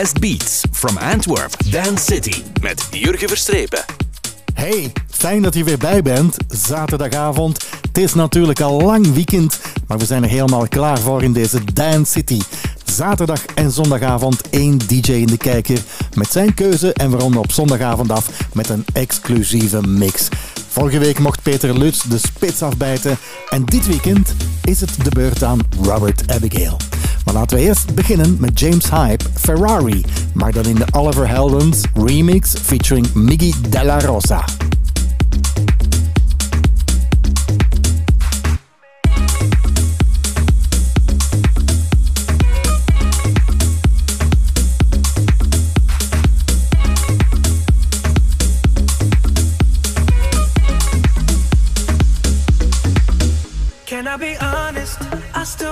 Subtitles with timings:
[0.00, 3.84] Best Beats from Antwerp, Dance City met Jurgen Verstrepen.
[4.54, 6.36] Hey, fijn dat je weer bij bent.
[6.48, 7.66] Zaterdagavond.
[7.86, 11.64] Het is natuurlijk al lang weekend, maar we zijn er helemaal klaar voor in deze
[11.72, 12.40] Dance City.
[12.84, 15.78] Zaterdag en zondagavond één DJ in de kijker
[16.14, 20.28] met zijn keuze en we ronden op zondagavond af met een exclusieve mix.
[20.68, 23.18] Vorige week mocht Peter Lutz de spits afbijten
[23.48, 24.34] en dit weekend
[24.64, 26.76] is het de beurt aan Robert Abigail.
[27.24, 31.80] Maar laten we eerst beginnen met James Hype, Ferrari, maar dan in de Oliver Heldens
[31.94, 34.44] remix featuring Miggy Della Rosa.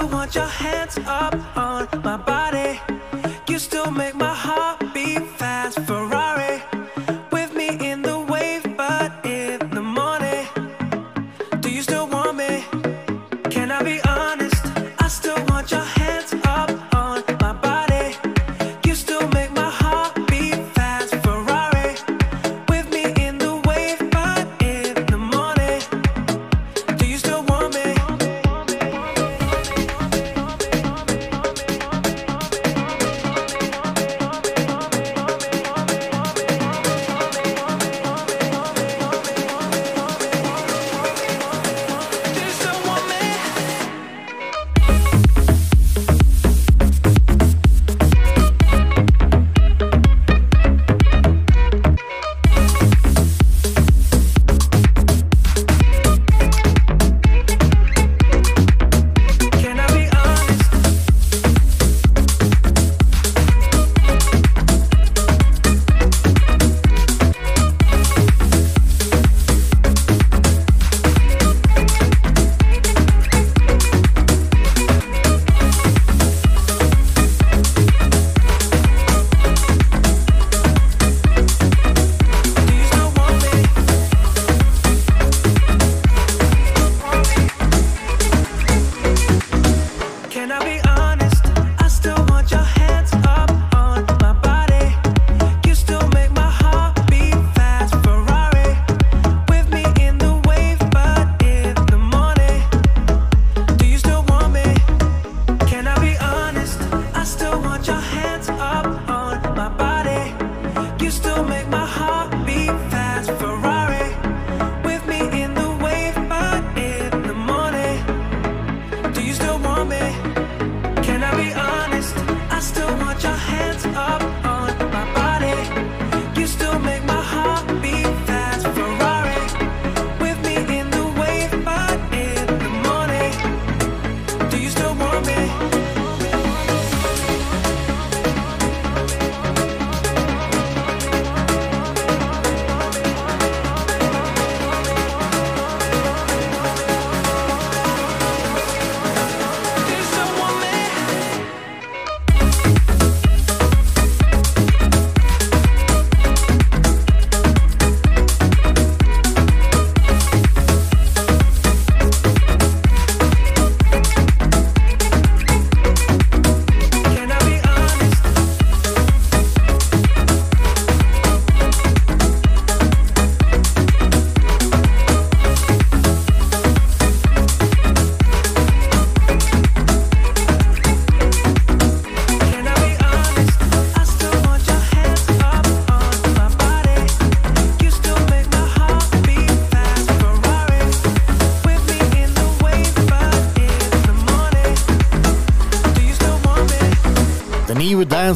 [0.01, 2.81] Still want your hands up on my body.
[3.49, 4.80] You still make my heart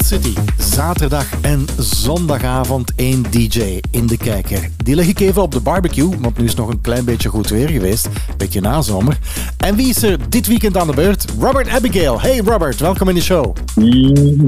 [0.09, 0.41] Dance City.
[0.59, 4.71] Zaterdag en zondagavond één DJ in de kijker.
[4.77, 7.29] Die leg ik even op de barbecue, want nu is het nog een klein beetje
[7.29, 8.09] goed weer geweest.
[8.37, 9.19] Beetje nazomer.
[9.57, 11.25] En wie is er dit weekend aan de beurt?
[11.41, 12.21] Robert Abigail.
[12.21, 13.57] Hey Robert, welkom in de show.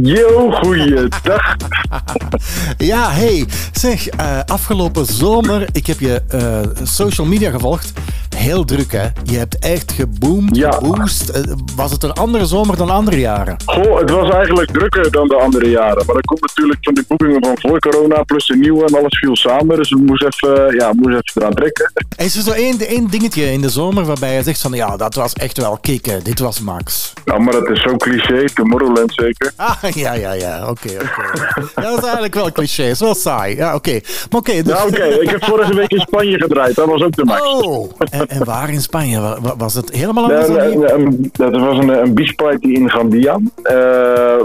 [0.03, 1.57] Yo, goeiedag.
[2.77, 3.47] Ja, hey.
[3.73, 7.93] Zeg, eh, afgelopen zomer, ik heb je eh, social media gevolgd,
[8.47, 9.07] heel druk, hè?
[9.25, 10.71] Je hebt echt geboomd, Ja.
[10.71, 11.29] geboost.
[11.29, 11.43] Eh,
[11.77, 13.57] Was het een andere zomer dan andere jaren?
[13.67, 16.07] Goh, het was eigenlijk drukker dan de andere jaren.
[16.07, 16.17] Maar
[16.57, 19.77] natuurlijk van de boekingen van voor corona plus de nieuwe en alles viel samen.
[19.77, 21.93] Dus we moesten even, ja, we moesten even eraan trekken.
[22.17, 25.15] Is er zo één, één dingetje in de zomer waarbij je zegt van ja, dat
[25.15, 27.13] was echt wel kicken, dit was max?
[27.25, 29.53] Nou, maar dat is zo cliché, Tomorrowland zeker.
[29.57, 31.45] Ah, ja, ja, ja, oké, oké.
[31.77, 33.57] Ja, dat is eigenlijk wel cliché, is wel saai.
[33.57, 34.01] Ja, oké.
[34.31, 34.83] Maar oké, dus...
[34.85, 37.41] Oké, ik heb vorige week in Spanje gedraaid, dat was ook de max.
[37.41, 39.21] Oh, en, en waar in Spanje?
[39.21, 43.39] Wa- wa- Was het helemaal anders Nee, nee, dat was een, een beachparty in Gandia.
[43.63, 43.75] Eh,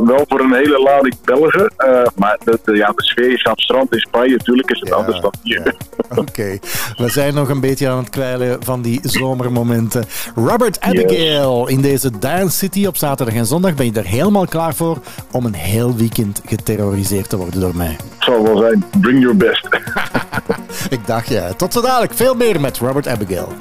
[0.06, 1.74] wel voor een hele lading Belgen.
[1.78, 4.32] Eh, maar de, de- ja, de sfeer is aan het strand in Spanje.
[4.38, 5.62] Natuurlijk is het Ja, anders dan hier.
[5.66, 5.74] ja.
[6.16, 6.58] Oké,
[6.98, 10.06] we zijn nog een beetje aan het kwijlen van die zomermomenten.
[10.36, 13.74] Robert Abigail in deze Dance City op zaterdag en zondag.
[13.76, 14.98] Ben je er helemaal klaar voor
[15.32, 17.88] om een heel weekend geterroriseerd te worden door mij?
[18.16, 18.84] Het zal wel zijn.
[19.02, 19.68] Bring your best.
[20.90, 21.54] Ik dacht ja.
[21.54, 22.14] Tot zo dadelijk.
[22.14, 23.54] Veel meer met Robert Abigail.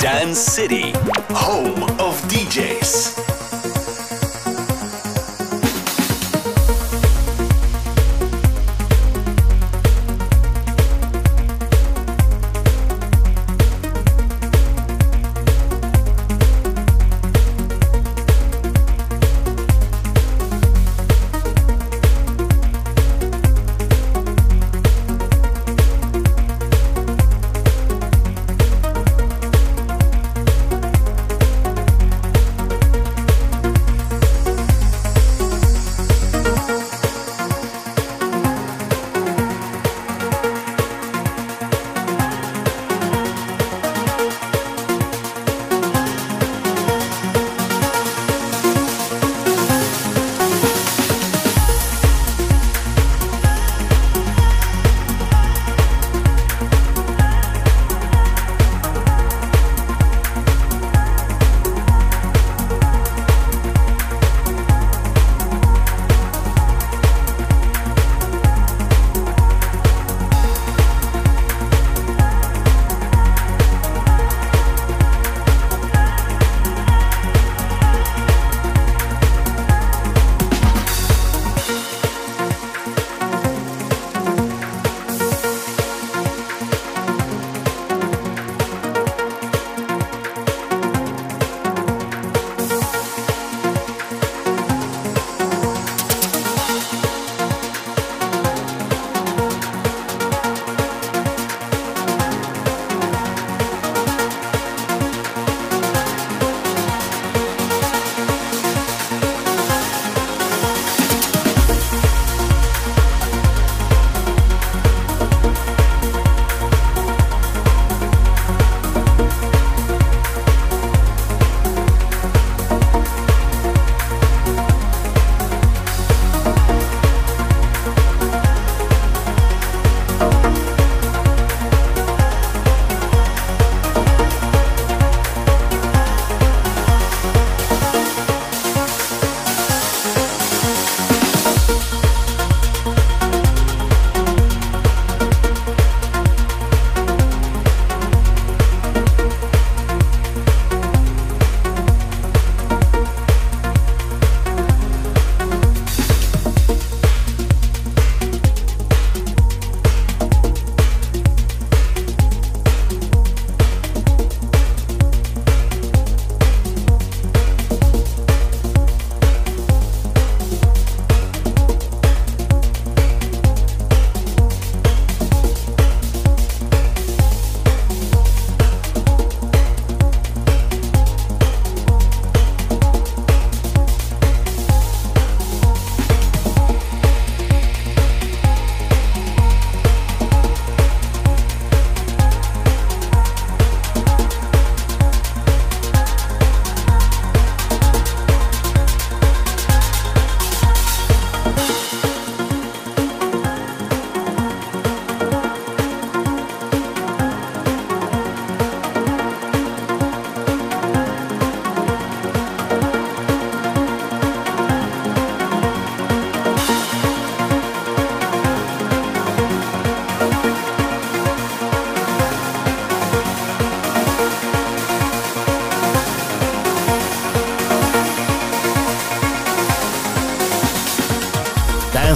[0.00, 0.92] Dance City,
[1.32, 3.12] home of DJs.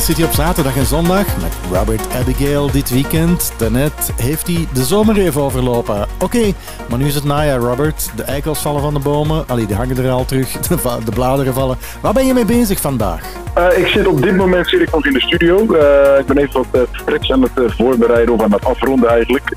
[0.07, 3.53] City op zaterdag en zondag met Robert Abigail dit weekend.
[3.59, 6.09] Daarnet heeft hij de zomer even overlopen.
[6.19, 6.53] Oké,
[6.89, 8.11] maar nu is het najaar, Robert.
[8.17, 9.49] De eikels vallen van de bomen.
[9.49, 10.51] Allee, die hangen er al terug.
[10.69, 11.79] De, de bladeren vallen.
[12.01, 13.36] Waar ben je mee bezig vandaag?
[13.57, 15.57] Eh, ik zit op dit moment zit ik nog in de studio.
[15.75, 19.51] Eh, ik ben even wat uh, tracks aan het voorbereiden of aan het afronden eigenlijk.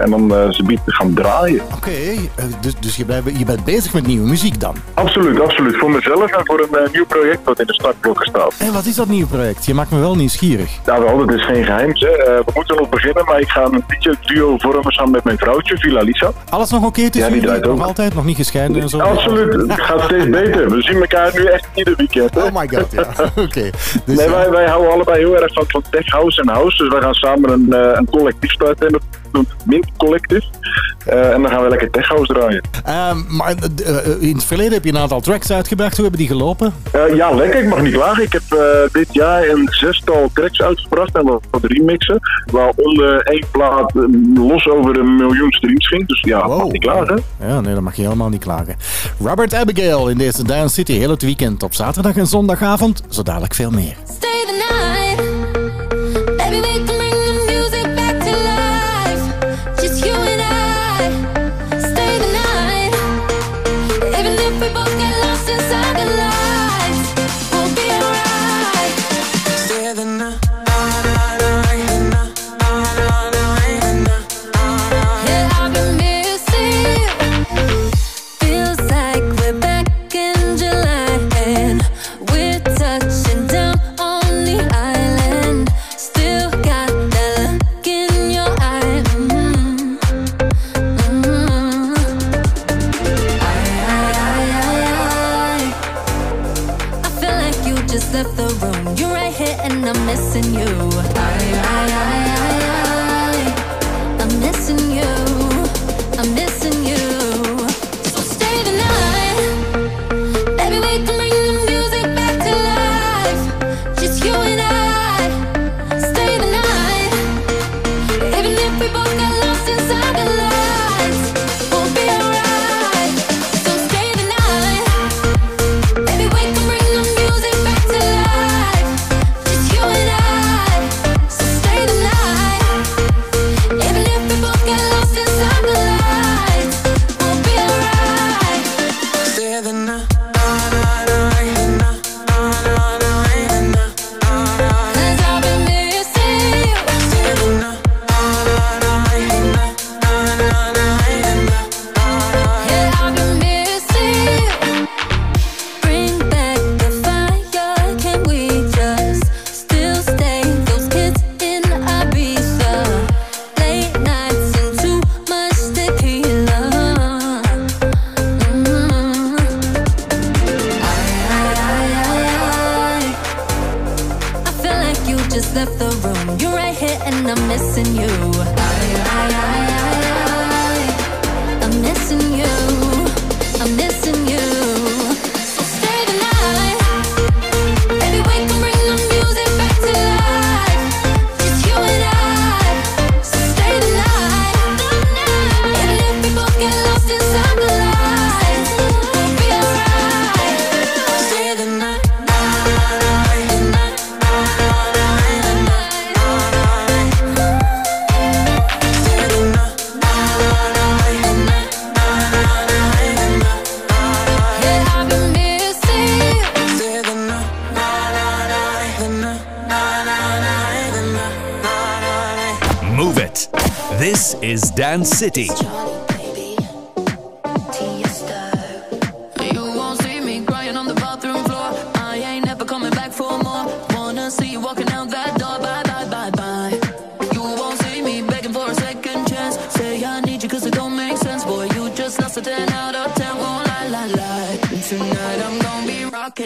[0.00, 1.60] En dan ze biedt gaan draaien.
[1.74, 1.90] Oké,
[2.60, 4.74] dus, dus je, blijft- je bent bezig met nieuwe muziek dan.
[4.94, 5.76] Absoluut, absoluut.
[5.76, 8.54] Voor mezelf en voor een nieuw project wat in de startblokken staat.
[8.58, 9.66] En wat is dat nieuwe project?
[9.66, 10.70] Je maakt me wel nieuwsgierig.
[10.86, 11.90] Nou, wel, dat is geen geheim.
[11.92, 15.78] Eh, we moeten nog beginnen, maar ik ga een DJ-duo vormen samen met mijn vrouwtje,
[15.78, 16.32] Villa Lisa.
[16.48, 17.76] Alles nog oké tussen Ja, die draait ook.
[17.76, 18.14] Nog altijd?
[18.14, 18.98] Nog niet gescheiden en zo?
[18.98, 20.70] Absoluut, het gaat steeds beter.
[20.70, 22.34] We zien elkaar nu echt ieder weekend.
[22.34, 22.42] Hè.
[22.42, 23.06] Oh my god, ja.
[23.46, 23.70] Oké.
[24.04, 26.76] Dus, Nee, wij, wij houden allebei heel erg van, van tech house en house.
[26.76, 28.86] Dus wij gaan samen een, eh, een collectief starten.
[28.86, 29.02] En dat
[29.36, 30.44] noemt Mint Collectief.
[31.06, 32.62] Eh, en dan gaan we lekker tech house draaien.
[32.84, 35.92] Ehm, maar eh, eh, in het verleden heb je een aantal tracks uitgebracht.
[35.96, 36.74] Hoe hebben die gelopen?
[36.92, 37.62] Eh, ja, lekker.
[37.62, 38.22] Ik mag niet klagen.
[38.22, 38.58] Ik heb eh,
[38.92, 42.20] dit jaar een zestal tracks uitgebracht en wat, wat remixen.
[42.52, 43.92] Waaronder één plaat
[44.34, 46.08] los over een miljoen streams ging.
[46.08, 47.22] Dus ja, mag niet klagen.
[47.40, 48.76] Ja, nee, dat mag je helemaal niet klagen.
[49.24, 53.02] Robert Abigail in deze Dance City heel het weekend op zaterdag en zondagavond.
[53.08, 53.94] Zo dadelijk veel meer.
[54.04, 55.25] Stay the night.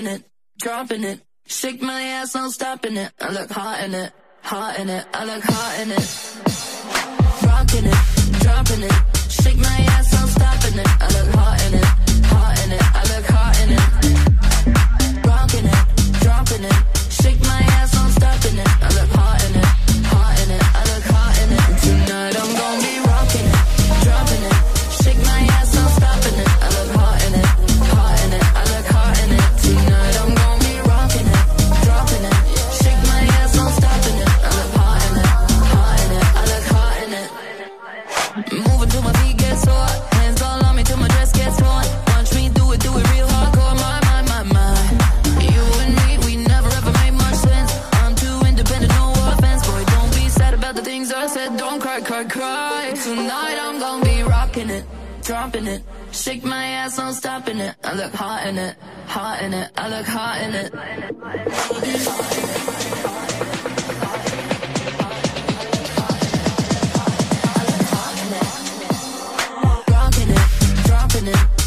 [0.07, 0.23] It,
[0.59, 1.21] dropping it.
[1.47, 3.13] Shake my ass, no stopping it.
[3.21, 4.13] I look hot in it,
[4.51, 5.07] hot in it.
[5.15, 6.07] I look hot in it.
[7.47, 8.01] Rocking it,
[8.43, 8.97] dropping it.
[9.31, 10.91] Shake my ass, no stopping it.
[11.05, 11.87] I look hot in it,
[12.27, 12.83] hot in it.
[12.83, 13.85] I look hot in it.
[15.25, 15.83] Rocking it,
[16.25, 16.79] dropping it.
[17.23, 18.71] Shake my ass, no stopping it.
[18.83, 19.40] I look hot
[56.31, 57.75] Shake my ass, I'm stopping it.
[57.83, 59.69] I look hot in it, hot in it.
[59.77, 60.73] I look hot in it.
[69.91, 71.60] Rocking it, dropping it.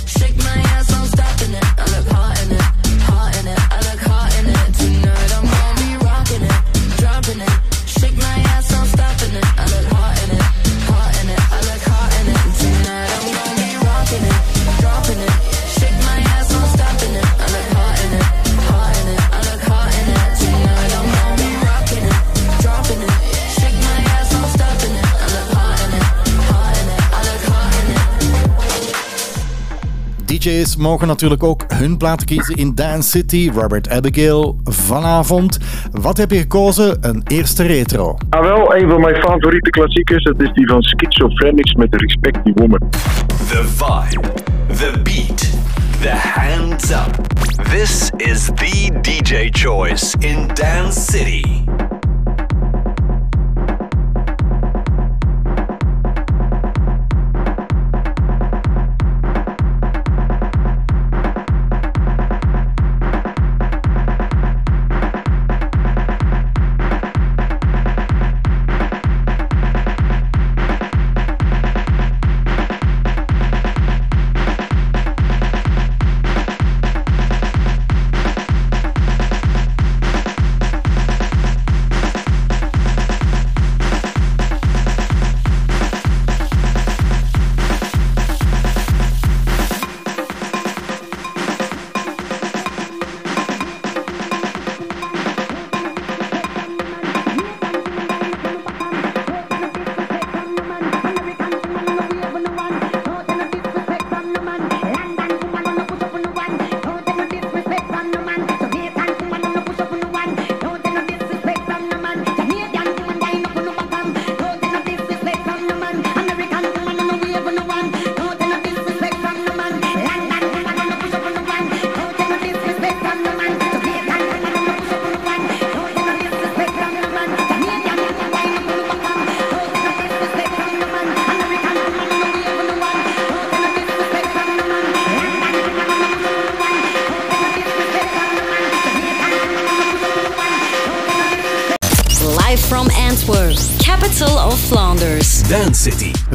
[30.44, 33.52] DJ's mogen natuurlijk ook hun platen kiezen in Dance City.
[33.54, 35.58] Robert Abigail vanavond.
[35.92, 36.98] Wat heb je gekozen?
[37.02, 38.18] Een eerste retro.
[38.30, 42.52] Ah, wel, een van mijn favoriete klassiekers, dat is die van Schizophrenics met Respect the
[42.56, 42.80] Woman.
[43.28, 44.28] The vibe,
[44.68, 45.50] the beat,
[46.02, 47.28] the hands up.
[47.70, 51.64] This is the DJ choice in Dance City.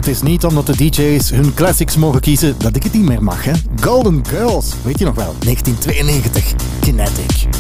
[0.09, 3.45] Is niet omdat de DJ's hun classics mogen kiezen dat ik het niet meer mag,
[3.45, 3.53] hè?
[3.81, 5.35] Golden Girls, weet je nog wel?
[5.39, 7.58] 1992, Kinetic.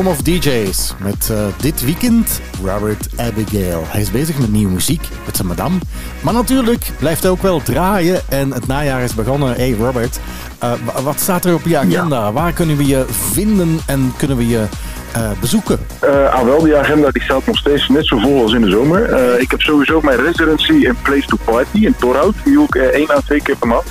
[0.00, 0.94] Home of DJ's.
[0.98, 3.84] Met eh, dit weekend Robert Abigail.
[3.86, 5.78] Hij is bezig met nieuwe muziek, met zijn madame.
[6.20, 8.20] Maar natuurlijk blijft hij ook wel draaien.
[8.28, 9.54] En het najaar is begonnen.
[9.54, 10.18] Hey Robert,
[10.58, 12.32] eh, wa- wat staat er op je agenda?
[12.32, 14.64] Waar kunnen we je vinden en kunnen we je
[15.12, 15.78] eh, bezoeken?
[16.00, 18.70] Eh ah, wel, die agenda die staat nog steeds net zo vol als in de
[18.70, 19.38] zomer.
[19.40, 22.34] Ik heb sowieso mijn residency in Place to Party in Torhout.
[22.44, 23.84] Die eh, één à twee keer per maand.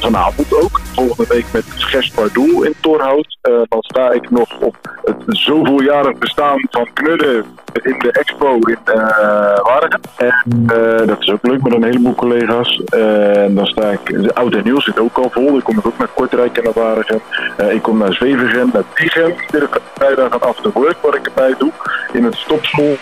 [0.00, 0.80] Vanavond ook.
[0.94, 3.38] Volgende week met Gers Pardoel in Torhout.
[3.40, 8.78] Eh, dan sta ik nog op het zoveeljarig bestaan van Knudden in de expo in
[8.84, 10.00] eh Waregem.
[10.16, 12.82] En eh, dat is ook leuk met een heleboel collega's.
[12.84, 15.58] Eh, en dan sta ik, de Oud en Nieuw zit ook al vol.
[15.58, 17.20] Ik kom ook naar Kortrijk en naar Waregem.
[17.68, 19.34] Ik kom naar Zwevegem, naar Tigem.
[19.40, 21.72] Iedere vrijdag een after work wat ik erbij doe.
[22.12, 22.96] In het stopschool.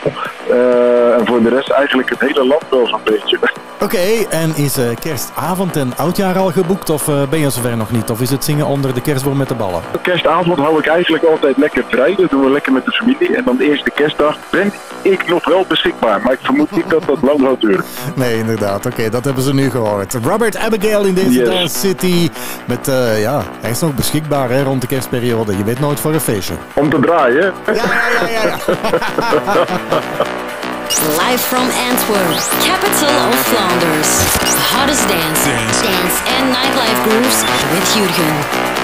[1.18, 3.38] En voor de rest eigenlijk het hele land wel zo'n beetje.
[3.80, 6.90] Oké, en is kerstavond en oudjaar al geboekt?
[6.90, 8.10] Of ben je zover nog niet?
[8.10, 9.82] Of is het zingen onder de kerstboom met de ballen?
[10.02, 12.14] Kerstavond hou ik eigenlijk altijd lekker vrij.
[12.14, 13.36] Dat doen we lekker met de familie.
[13.36, 16.20] En dan de eerste kerstdag ben ik nog wel beschikbaar.
[16.20, 17.84] Maar ik vermoed niet dat dat lang gaat duren.
[18.14, 18.86] Nee, inderdaad.
[18.86, 20.14] Oké, dat hebben ze nu gehoord.
[20.24, 21.48] Robert Abigail in deze Yes.
[21.48, 22.30] Dance City.
[22.64, 25.56] Met, eh, ja, hij is nog beschikbaar hè, rond de kerstperiode.
[25.56, 26.54] Je weet nooit voor een feestje.
[26.72, 27.52] Om te draaien.
[27.66, 27.82] Ja, ja,
[28.20, 28.42] ja, ja.
[28.42, 28.56] ja.
[31.26, 34.10] Live from Antwerp, capital of Flanders.
[34.38, 35.44] The hottest dance,
[35.82, 37.42] dance, and nightlife grooves
[37.72, 38.75] with Jurgen.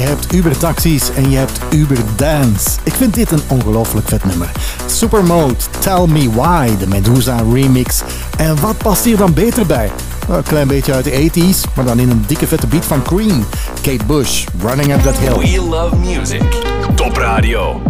[0.00, 2.68] Hebt Uber taxis en je hebt Uber dance.
[2.82, 4.50] Ik vind dit een ongelooflijk vet nummer.
[4.86, 8.02] Supermode, Tell Me Why, de Medusa remix.
[8.36, 9.90] En wat past hier dan beter bij?
[10.28, 13.44] Een klein beetje uit de 80s, maar dan in een dikke vette beat van Cream.
[13.82, 15.38] Kate Bush, Running Up That Hill.
[15.38, 16.42] We love music.
[16.94, 17.87] Top Radio.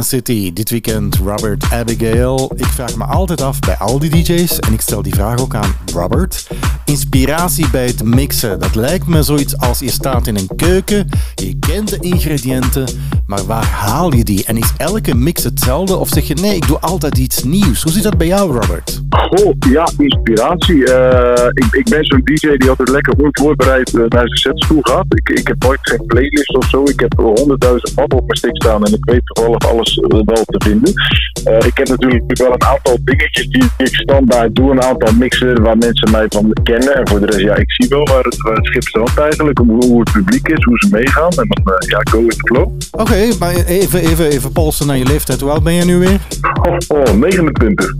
[0.00, 2.52] City, dit weekend Robert Abigail.
[2.56, 5.54] Ik vraag me altijd af bij al die DJ's, en ik stel die vraag ook
[5.54, 6.46] aan Robert.
[6.84, 11.58] Inspiratie bij het mixen, dat lijkt me zoiets als je staat in een keuken, je
[11.58, 12.88] kent de ingrediënten,
[13.26, 14.44] maar waar haal je die?
[14.44, 15.96] En is elke mix hetzelfde?
[15.96, 17.82] Of zeg je nee, ik doe altijd iets nieuws?
[17.82, 18.93] Hoe zit dat bij jou, Robert?
[19.24, 20.92] Goh, ja, inspiratie.
[20.92, 24.78] Eh, ik, ik ben zo'n DJ die altijd lekker onvoorbereid eh, naar zijn sets toe
[24.80, 25.04] gaat.
[25.08, 26.82] Ik, ik heb nooit geen playlist of zo.
[26.82, 30.44] Ik heb honderdduizend mappen op mijn stick staan en ik weet toevallig alles eh, wel
[30.44, 30.92] te vinden.
[31.44, 34.70] Eh, ik heb natuurlijk wel een aantal dingetjes die ik standaard doe.
[34.70, 36.94] Een aantal mixen waar mensen mij van kennen.
[36.96, 39.58] En voor de rest, ja, ik zie wel waar het, waar het schip staat eigenlijk.
[39.58, 41.30] Hoe, hoe het publiek is, hoe ze meegaan.
[41.30, 42.72] En dan, eh, ja, go with the flow.
[42.90, 45.40] Oké, maar even, even, even polsen naar je leeftijd.
[45.40, 46.20] Hoe oud ben je nu weer?
[46.62, 47.94] Oh, oh 29.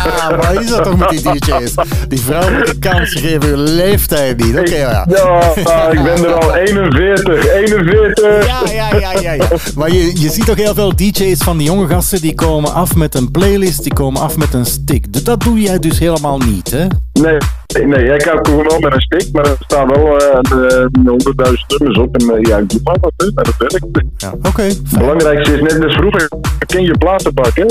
[0.00, 1.74] Ah, maar is dat toch met die DJ's?
[2.08, 4.58] Die vrouwen moeten kans geven hun leeftijd niet.
[4.58, 5.06] Oké, ja.
[5.08, 7.48] Ja, ah, ik ben er al 41.
[7.48, 8.46] 41.
[8.46, 9.48] Ja, ja, ja, ja, ja.
[9.74, 12.94] Maar je, je ziet toch heel veel DJ's van die jonge gasten die komen af
[12.96, 15.12] met een playlist, die komen af met een stick.
[15.12, 16.86] Dus Dat doe jij dus helemaal niet, hè?
[17.12, 17.36] Nee,
[17.72, 21.10] nee, ik hou gewoon wel met een stick, maar er staan wel eh, de- de
[21.10, 22.16] 100.000 nummers op.
[22.16, 23.30] En eh, ja, ik doe maar wat, hè.
[23.34, 23.86] Dat werkt.
[24.16, 24.68] Ja, oké.
[24.98, 26.28] Belangrijkste is net als vroeger,
[26.66, 27.64] ken je platenbak, hè?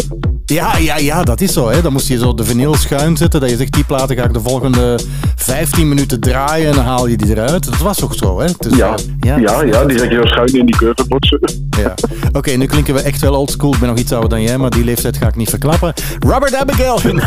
[0.45, 1.69] Ja, ja, ja, dat is zo.
[1.69, 1.81] Hè.
[1.81, 3.39] Dan moest je zo de vinyl schuin zetten.
[3.41, 4.99] Dat je zegt, die platen ga ik de volgende
[5.35, 7.65] 15 minuten draaien en dan haal je die eruit.
[7.65, 8.47] Dat was toch zo, hè?
[8.59, 11.39] Dus, Ja, eh, ja, ja, die zet je zo schuin in die curveboxen.
[11.77, 11.93] Ja.
[12.31, 13.73] Oké, nu klinken we echt wel oldschool.
[13.73, 15.93] Ik ben nog iets ouder dan jij, maar die leeftijd ga ik niet verklappen.
[16.19, 17.21] Robert Abigail in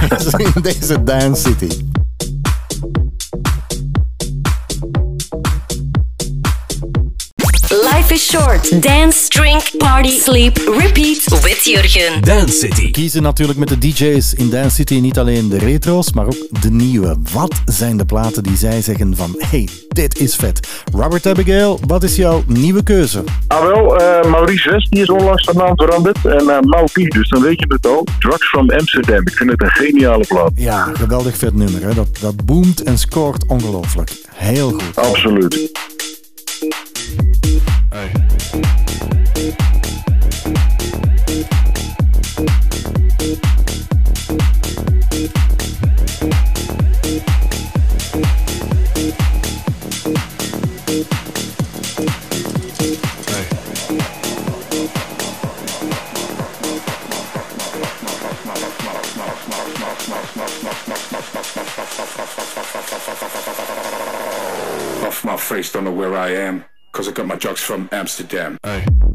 [0.63, 1.69] deze Dance City.
[7.73, 8.83] Life is short.
[8.83, 12.21] Dance, drink, party, sleep, repeat with Jurgen.
[12.23, 12.91] Dance City.
[12.91, 16.71] Kiezen natuurlijk met de DJ's in Dance City niet alleen de retro's, maar ook de
[16.71, 17.17] nieuwe.
[17.33, 20.69] Wat zijn de platen die zij zeggen van, hey, dit is vet.
[20.93, 23.25] Robert Abigail, wat is jouw nieuwe keuze?
[23.47, 26.25] Ah wel, eh, Maurice West die is onlangs van naam veranderd.
[26.25, 28.07] En uh, Maupi, dus dan weet je het al.
[28.19, 29.21] Drugs from Amsterdam.
[29.21, 30.51] Ik vind het een geniale plaat.
[30.55, 31.83] Ja, geweldig vet nummer.
[31.83, 31.95] Hè?
[31.95, 34.13] Dat, dat boomt en scoort ongelooflijk.
[34.35, 34.97] Heel goed.
[34.97, 35.71] Absoluut.
[37.93, 38.72] Hey.
[67.43, 68.57] Drugs from Amsterdam.
[68.63, 69.12] Off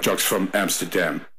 [0.00, 1.29] Cause I got my drugs from Amsterdam.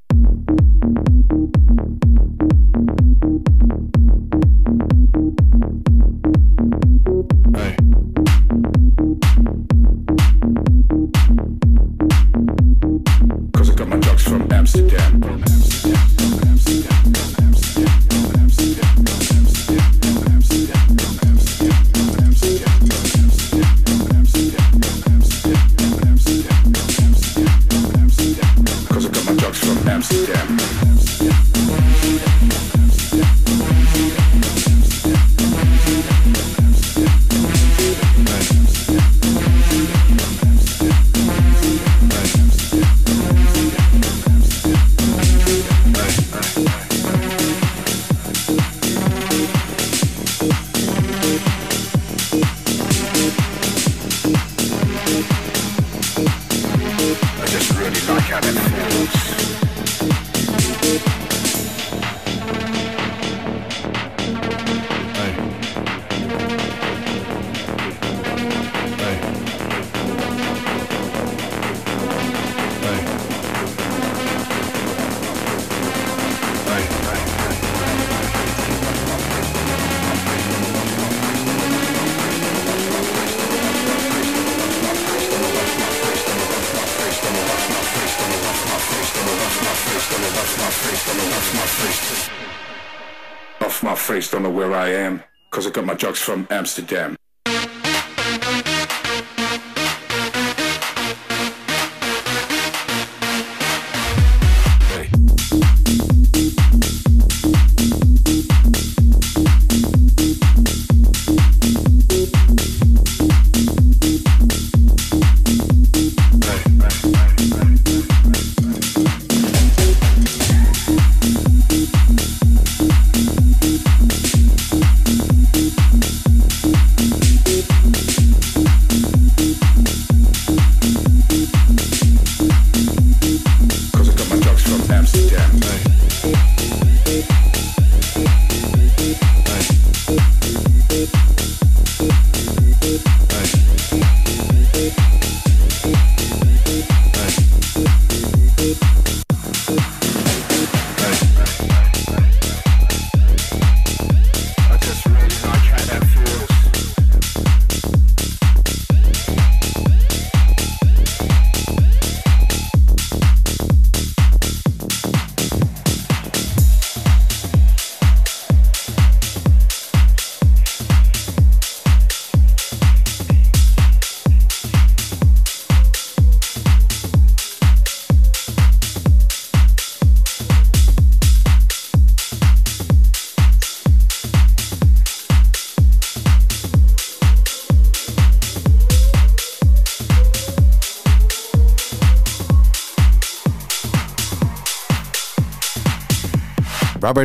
[96.31, 97.20] From Amsterdam.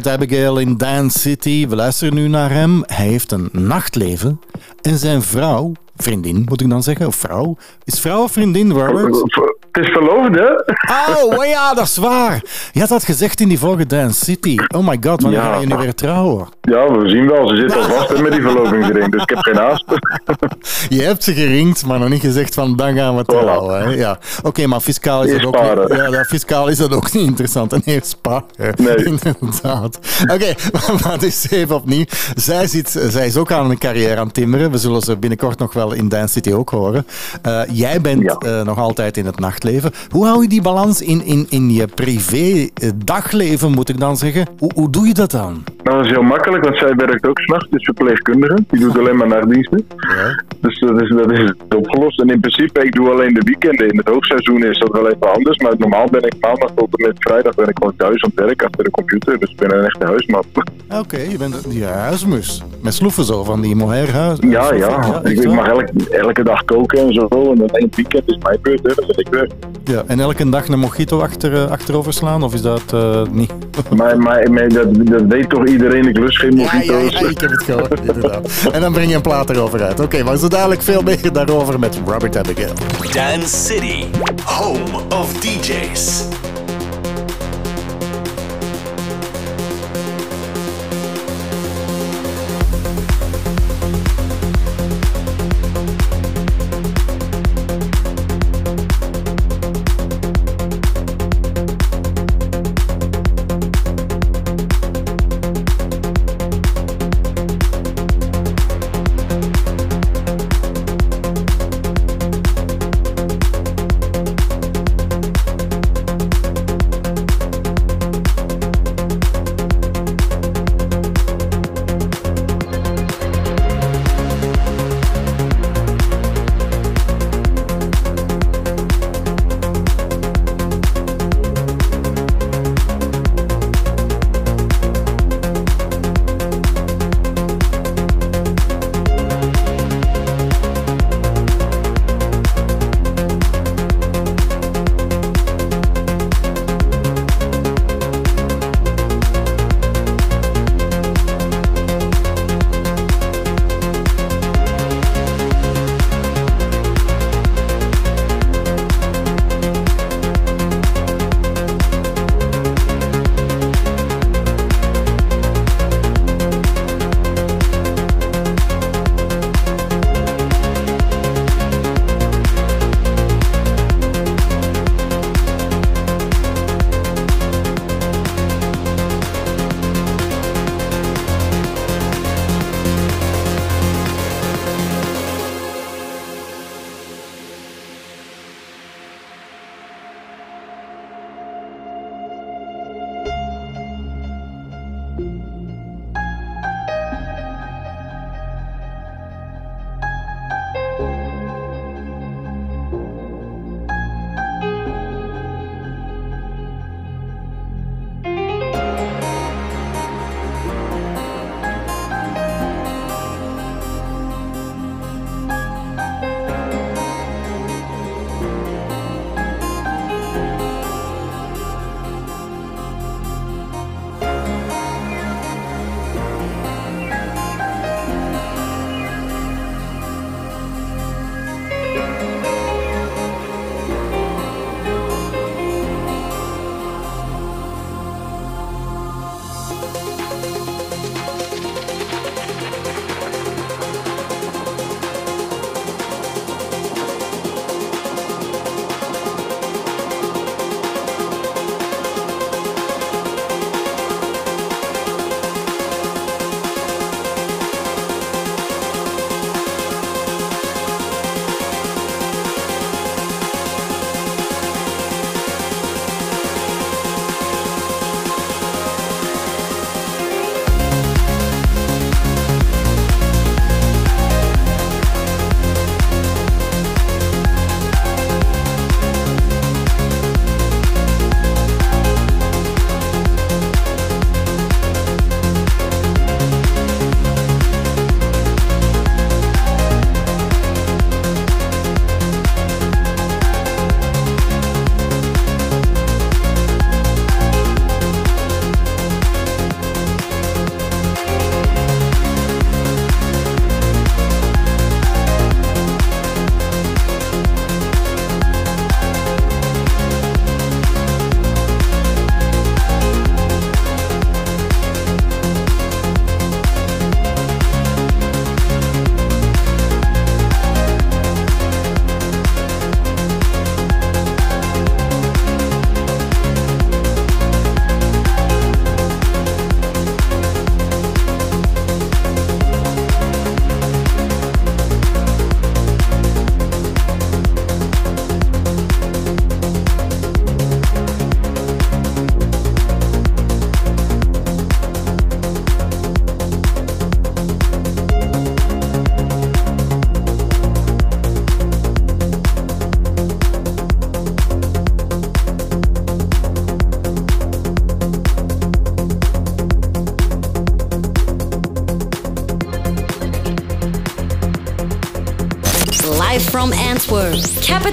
[0.07, 1.69] Abigail in Dance City.
[1.69, 2.83] We luisteren nu naar hem.
[2.87, 4.41] Hij heeft een nachtleven.
[4.83, 7.57] En zijn vrouw, vriendin moet ik dan zeggen, of vrouw.
[7.85, 9.23] Is vrouw of vriendin, Robert?
[9.77, 10.51] Het is verloofd, hè?
[11.27, 12.43] Oh, ja, dat is waar.
[12.73, 14.57] Je had dat gezegd in die vorige Dance City.
[14.77, 15.53] Oh my god, wanneer Ja.
[15.53, 16.49] ga je nu weer trouwen?
[16.61, 17.49] Ja, we zien wel.
[17.49, 19.85] Ze zit al vast met die verlovingsring, dus ik heb geen haast.
[20.89, 23.83] Je hebt ze geringd, maar nog niet gezegd van dan gaan we trouwen.
[23.83, 23.95] Hè?
[23.95, 24.19] Ja.
[24.43, 27.73] Oké, maar fiscaal is, dat ook niet, ja, dat, fiscaal is dat ook niet interessant.
[27.73, 28.45] En eerst sparen.
[28.77, 28.97] Nee.
[29.41, 29.99] Inderdaad.
[30.33, 30.55] Oké,
[31.03, 32.05] maar het is even opnieuw.
[32.35, 34.71] Zij, zit, zij is ook aan een carrière aan timmeren.
[34.71, 37.07] We zullen ze binnenkort nog wel in Dance City ook horen.
[37.43, 38.35] Eh, jij bent Ja.
[38.35, 39.65] eh, nog altijd in het nachtleven.
[40.09, 44.17] Hoe hou je die balans in, in, in je privé eh, dagleven, moet ik dan
[44.17, 44.47] zeggen?
[44.59, 45.65] Hoe, hoe doe je dat dan?
[45.83, 48.59] Nou, dat is heel makkelijk, want zij werkt ook s'nachts, is verpleegkundige.
[48.69, 49.87] Die doet alleen maar nachtdiensten.
[49.97, 50.43] Ja.
[50.61, 52.21] Dus dat is, dat is opgelost.
[52.21, 53.89] En in principe, ik doe alleen de weekenden.
[53.89, 55.59] In het hoogseizoen is dat wel even anders.
[55.59, 58.45] Maar normaal ben ik maandag tot en met vrijdag ben ik gewoon thuis aan het
[58.45, 59.39] werk achter de computer.
[59.39, 60.45] Dus ik ben een echte huisman.
[60.95, 62.63] Oké, je bent een ja, huismus.
[62.83, 64.39] Met sloeven zo, van die mohairhuis.
[64.41, 65.21] Ja, ja.
[65.25, 67.29] Ik, mag elke, elke dag koken en zo.
[67.31, 68.95] En dan één weekend is mijn beurt, hè.
[68.95, 69.49] Dan ben ik weg.
[69.85, 73.53] Ja, en elke dag een mojito achter, eh, achterover slaan, of is dat eh, niet?
[73.97, 77.21] Maar, maar, maar dat, dat weet toch iedereen, ik lust geen Ja, ja, mojito's.
[77.21, 78.51] ja, ik heb het gehoord, inderdaad.
[78.73, 80.01] En dan breng je een plaat erover uit.
[80.01, 82.73] Oké, maar zo dadelijk veel meer daarover met Robert Abigail.
[83.13, 84.05] Dance City,
[84.45, 86.23] home of DJs.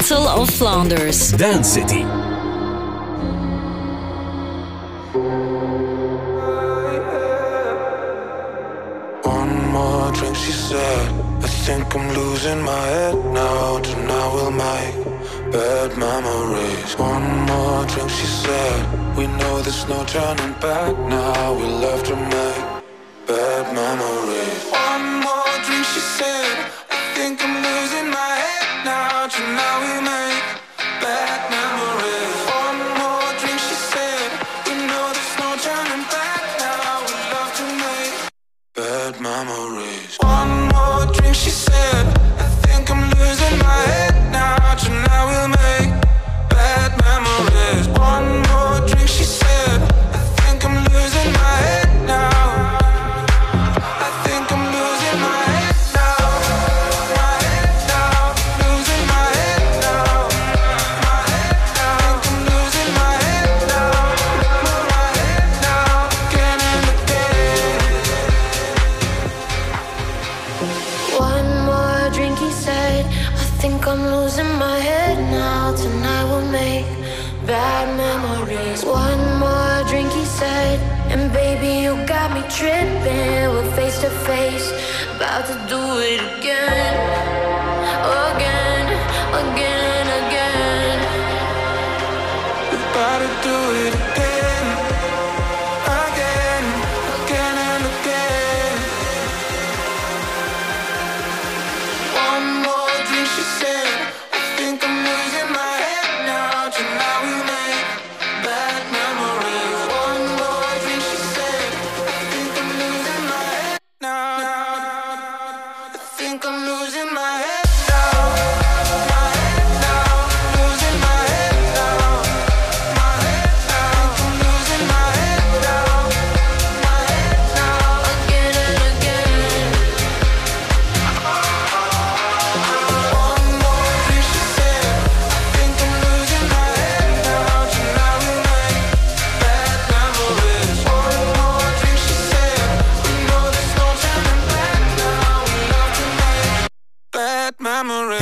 [0.04, 1.32] Capital of Flanders.
[1.32, 2.23] Dance City.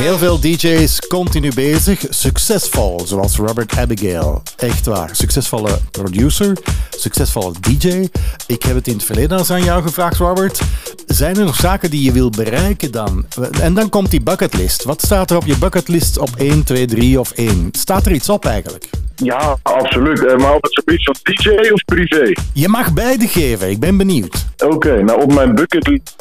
[0.02, 4.42] Heel veel DJ's continu bezig, succesvol, zoals Robert Abigail.
[4.58, 5.10] Echt waar.
[5.12, 6.58] Succesvolle producer,
[6.90, 8.10] succesvolle DJ.
[8.48, 10.62] Ik heb het in het verleden al eens aan jou gevraagd, Robert.
[11.06, 13.26] Zijn er nog zaken die je wil bereiken dan?
[13.62, 14.84] En dan komt die bucketlist.
[14.84, 17.70] Wat staat er op je bucketlist op 1, 2, 3 of 1?
[17.72, 18.90] Staat er iets op eigenlijk?
[19.16, 20.26] Ja, absoluut.
[20.26, 22.34] Eh, maar op het gebied van DJ of privé?
[22.54, 24.46] Je mag beide geven, ik ben benieuwd.
[24.58, 26.16] Oké, nou op mijn bucketlist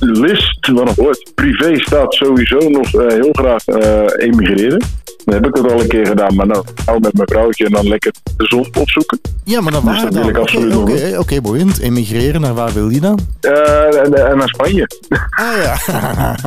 [0.00, 4.84] list, wat een woord, privé staat sowieso nog eh, heel graag eh, emigreren.
[5.24, 7.72] Dan heb ik het al een keer gedaan, maar nou, nou met mijn vrouwtje en
[7.72, 9.20] dan lekker de zon opzoeken.
[9.44, 11.78] Ja, maar dan Dus waar dat wil ik Oké, absoluut nog Oké, boeiend.
[11.78, 13.18] Emigreren, naar waar wil je dan?
[13.40, 14.86] Eh, en, en naar Spanje.
[15.30, 15.76] Ah ja,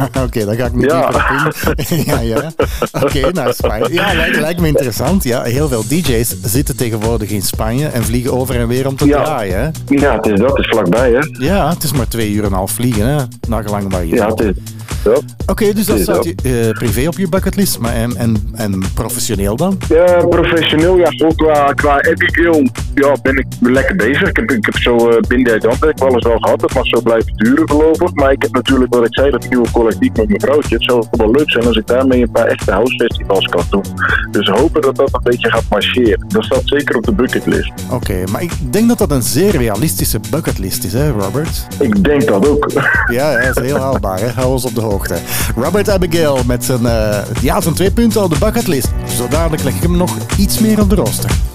[0.26, 1.02] oké, dan ga ik niet Ja.
[1.12, 2.04] dieper op in.
[2.14, 2.52] ja, ja.
[3.02, 3.94] Oké, naar Spanje.
[3.94, 5.24] Ja, lijkt, lijkt me interessant.
[5.24, 9.06] Ja, heel veel DJ's zitten tegenwoordig in Spanje en vliegen over en weer om te
[9.06, 9.24] Ja.
[9.24, 9.60] draaien.
[9.60, 9.96] Hè?
[9.96, 11.46] Ja, het is dat, het is vlakbij hè.
[11.46, 13.24] Ja, het is maar twee uur en een half vliegen, hè?
[13.48, 14.52] nagelang waar je Ja, het is
[15.04, 15.24] dat.
[15.46, 16.26] Oké, dus dat staat dat.
[16.44, 19.78] je, eh, privé op je bucketlist, maar en, en, en professioneel dan?
[19.90, 24.30] Ja, professioneel, ja, gewoon qua, qua Abigail ja, ben ik lekker bezig.
[24.30, 26.62] Ik heb, ik heb zo uh, binnen dan heb ik wel eens wel gehad.
[26.62, 28.14] Het mag zo blijven duren voorlopig.
[28.14, 30.76] Maar ik heb natuurlijk wat ik zei, dat nieuwe collectief met mijn vrouwtje.
[30.76, 33.64] Het zou ook wel leuk zijn als ik daarmee een paar echte house festivals kan
[33.70, 33.84] doen.
[34.32, 36.26] Dus hopen dat dat een beetje gaat marcheren.
[36.28, 37.72] Dat staat zeker op de bucketlist.
[37.92, 41.68] Oké, maar ik denk dat dat een zeer realistische bucketlist is, hè, Robert?
[41.80, 42.72] Ik denk dat ook.
[43.12, 44.20] Ja, ja, dat is heel haalbaar.
[44.20, 44.28] Hè?
[44.28, 45.16] Hou ons op de hoogte.
[45.56, 48.55] Robert Abigail met zijn, eh, ja, zijn twee punten op de bucketlist.
[49.16, 51.55] Zo dadelijk leg ik hem nog iets meer op de rooster.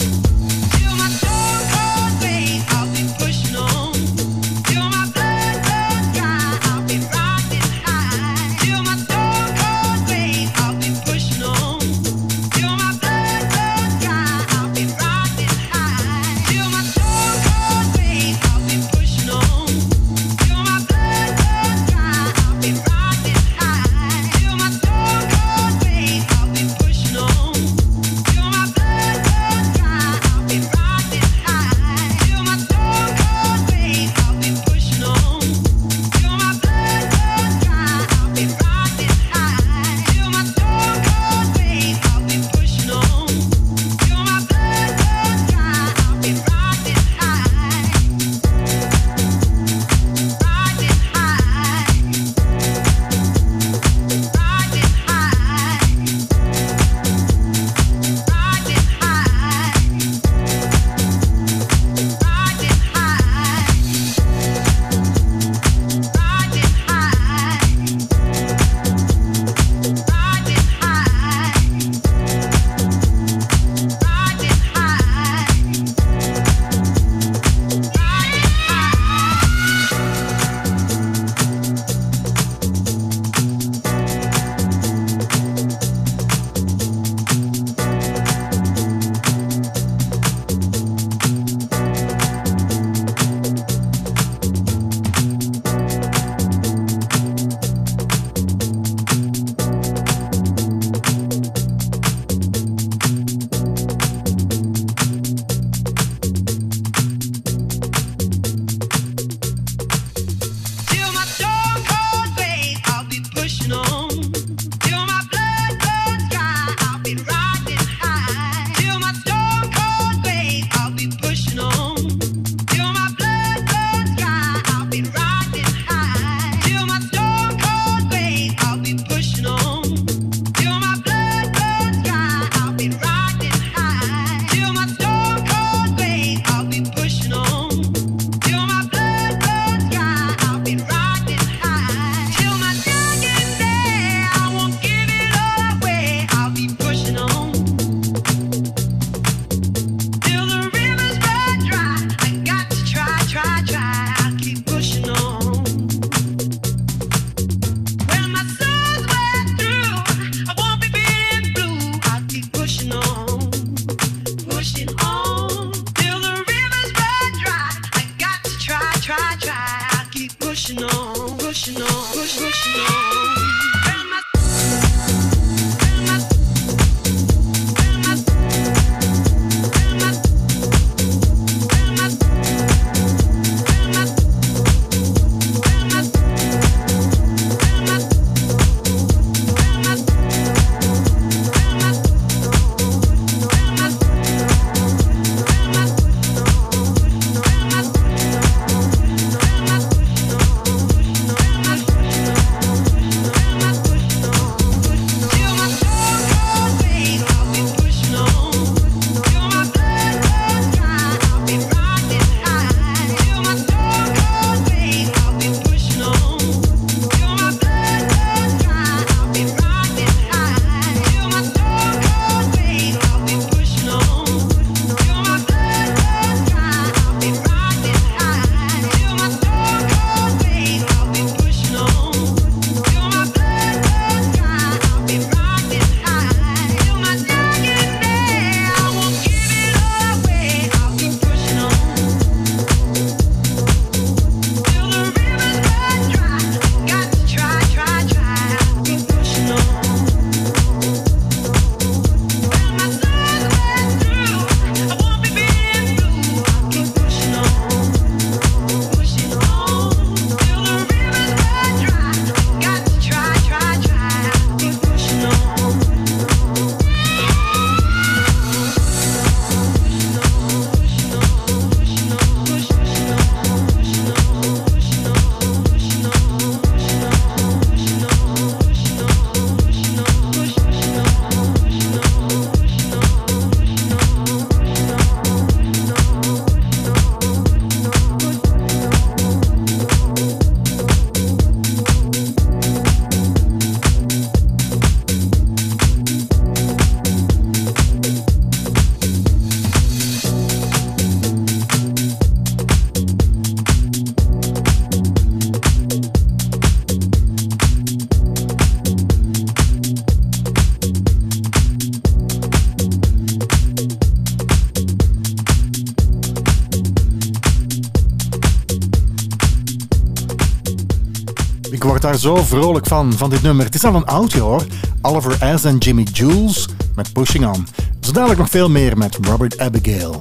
[322.11, 323.65] Daar zo vrolijk van, van dit nummer.
[323.65, 324.63] Het is al een oudje hoor.
[325.03, 325.65] Oliver S.
[325.65, 327.67] en Jimmy Jules met Pushing On.
[328.01, 330.21] Zo dadelijk nog veel meer met Robert Abigail.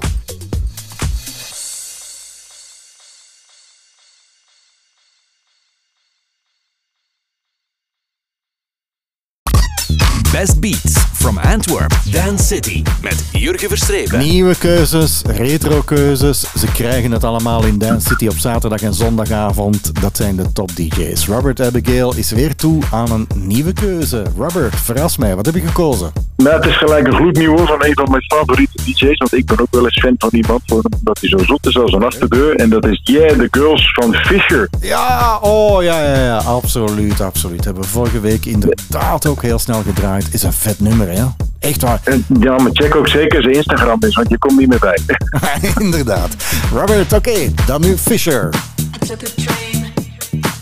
[10.32, 12.84] Best Beats from Antwerp, Dance City.
[13.02, 14.20] Met Jurgen Verstrepen.
[14.20, 16.46] Nieuwe keuzes, retro keuzes.
[16.58, 20.02] Ze krijgen het allemaal in Dance City op zaterdag en zondagavond.
[20.02, 21.28] Dat zijn de top DJ's.
[21.28, 24.26] Robert Abigail is weer toe aan een nieuwe keuze.
[24.38, 25.36] Robert, verras mij.
[25.36, 26.12] Wat heb je gekozen?
[26.38, 29.18] Nou, het is gelijk een gloednieuwe van een van mijn favoriete DJ's.
[29.18, 31.94] Want ik ben ook wel eens fan van iemand, omdat hij zo zoet is als
[31.94, 32.56] een achterdeur.
[32.56, 34.70] En dat is Yeah, The Girls van Fisher.
[34.82, 37.66] Ja, oh ja, ja, ja, absoluut, absoluut.
[37.66, 40.28] Hebben we vorige week inderdaad ook heel snel gedraaid.
[40.32, 41.26] Is een vet nummer, hè?
[41.60, 42.00] Echt waar.
[42.04, 45.00] En ja, maar check ook zeker zijn Instagram eens, want je komt niet meer bij.
[45.84, 46.30] inderdaad.
[46.74, 48.54] Robert, oké, dan nu Fisher.
[48.96, 49.94] I took a train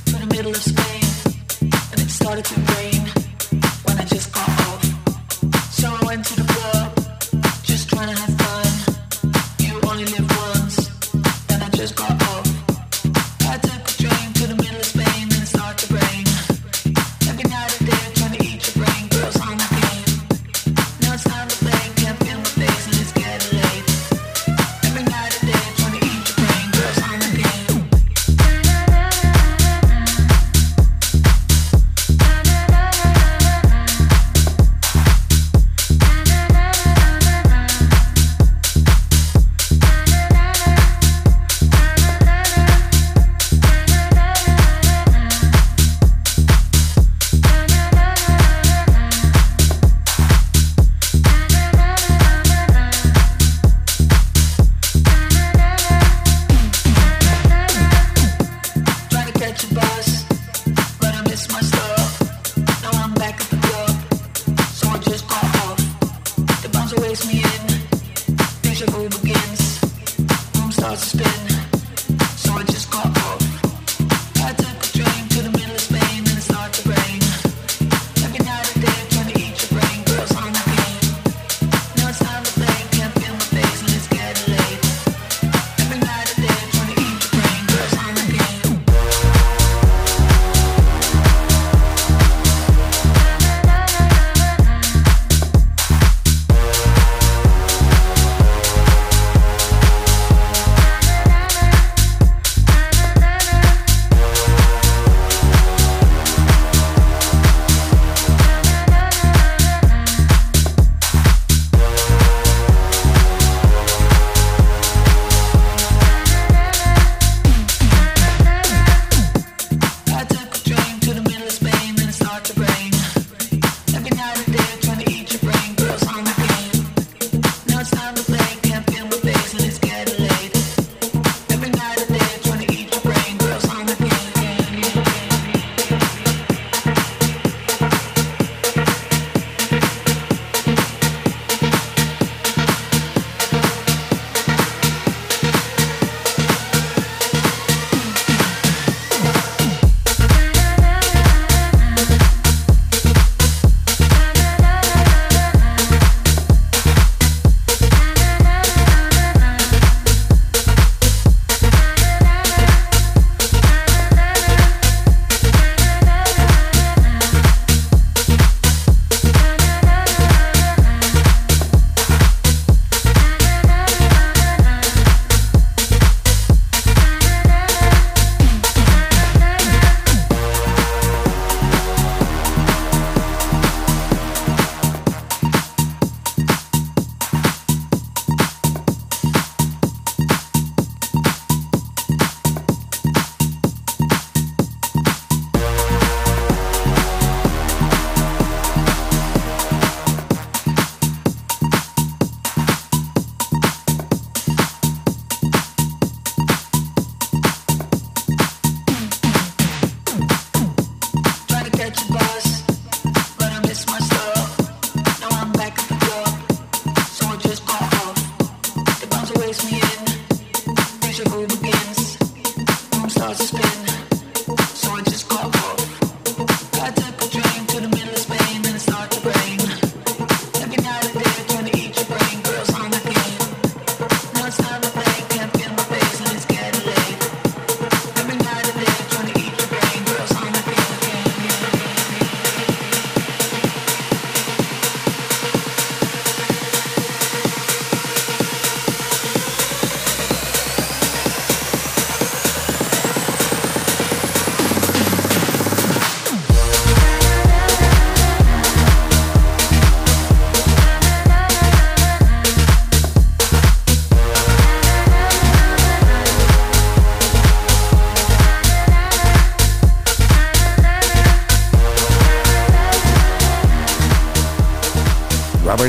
[0.04, 1.02] to the middle of Spain,
[1.92, 2.77] and it started to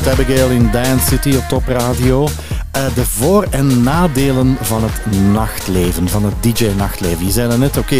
[0.09, 2.28] Abigail in Dance City op Top Radio.
[2.70, 7.26] Eh, de voor- en nadelen van het nachtleven, van het DJ-nachtleven.
[7.26, 7.94] Je zei net, oké,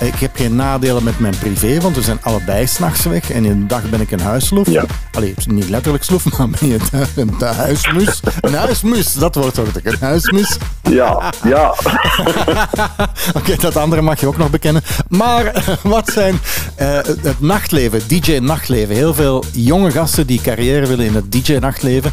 [0.00, 3.60] ik heb geen nadelen met mijn privé, want we zijn allebei s'nachts weg en in
[3.60, 4.70] de dag ben ik een huisloef.
[4.70, 4.84] Ja.
[5.12, 8.20] Allee, niet letterlijk sloef, maar ben je een, een huismus.
[8.40, 10.56] Een huismus, dat wordt toch een huismus.
[10.92, 11.74] Ja, ja.
[13.38, 14.82] Oké, dat andere mag je ook nog bekennen.
[15.08, 16.38] Maar wat zijn
[16.76, 18.94] eh, het het nachtleven, DJ-nachtleven?
[18.94, 22.12] Heel veel jonge gasten die carrière willen in het DJ-nachtleven.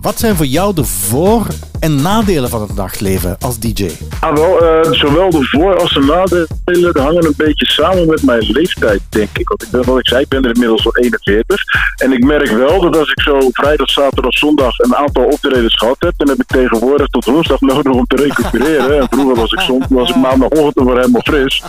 [0.00, 1.46] Wat zijn voor jou de voor-
[1.80, 3.90] en nadelen van het nachtleven als DJ?
[4.20, 8.40] Ah, wel, eh, zowel de voor- als de nadelen hangen een beetje samen met mijn
[8.50, 9.48] leeftijd, denk ik.
[9.48, 11.62] Want ik ben, wat ik zei, ik ben er inmiddels al 41.
[12.04, 15.96] En ik merk wel dat als ik zo vrijdag, zaterdag, zondag een aantal optredens gehad
[15.98, 19.00] heb, dan heb ik tegenwoordig tot woensdag nodig om te recupereren.
[19.00, 21.62] En vroeger was ik, soms, was ik maandagochtend weer helemaal fris.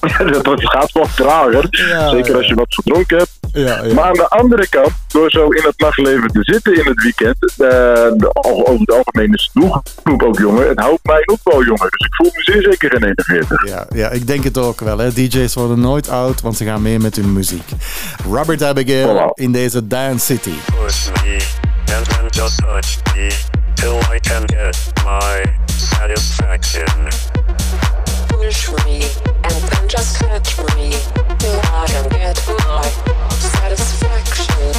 [0.42, 1.66] dat, gaat wat trager.
[1.70, 2.36] Ja, Zeker ja.
[2.36, 3.30] als je wat gedronken hebt.
[3.52, 3.94] Ja, ja.
[3.94, 7.36] Maar aan de andere kant, door zo in het nachtleven te zitten in het weekend,
[7.50, 7.66] eh,
[8.16, 10.68] de, over het algemeen is de doelgroep ook jonger.
[10.68, 11.90] Het houdt mij ook wel jonger.
[11.90, 13.68] Dus ik voel me zeer zeker geen 41.
[13.68, 14.98] Ja, ja, ik denk het ook wel.
[14.98, 15.12] Hè.
[15.12, 17.68] DJ's worden nooit oud, want ze gaan mee met hun muziek.
[18.30, 19.34] Robert Abigail Voilà.
[19.34, 20.56] in deze Dance City.
[20.68, 21.38] Push me,
[21.88, 23.30] and then just touch me
[23.76, 26.86] till I can get my satisfaction.
[28.28, 29.02] Push me
[29.44, 30.90] and then just touch me
[31.38, 32.82] till I can get my
[33.38, 34.72] satisfaction.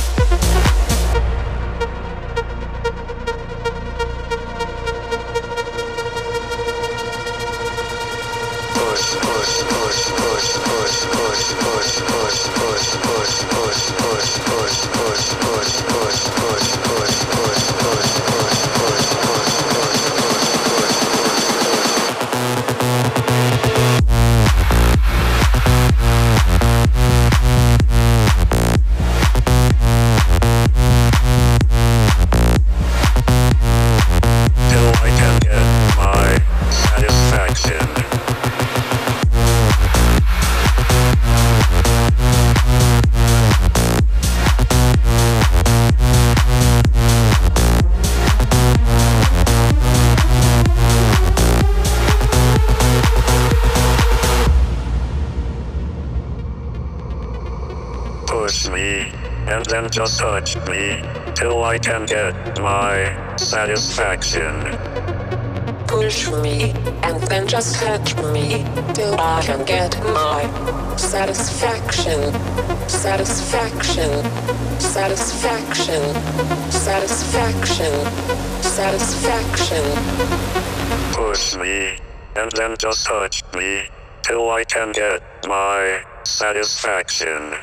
[8.74, 9.33] Push, push,
[37.54, 38.03] action.
[59.54, 61.00] And then just touch me
[61.36, 64.54] till I can get my satisfaction.
[65.86, 66.72] Push me
[67.04, 70.40] and then just touch me till I can get my
[70.98, 72.20] satisfaction.
[72.90, 74.12] Satisfaction.
[74.80, 76.02] Satisfaction.
[76.72, 77.94] Satisfaction.
[78.64, 79.86] Satisfaction.
[81.14, 81.98] Push me,
[82.36, 83.84] and then just touch me
[84.24, 87.54] till I can get my satisfaction.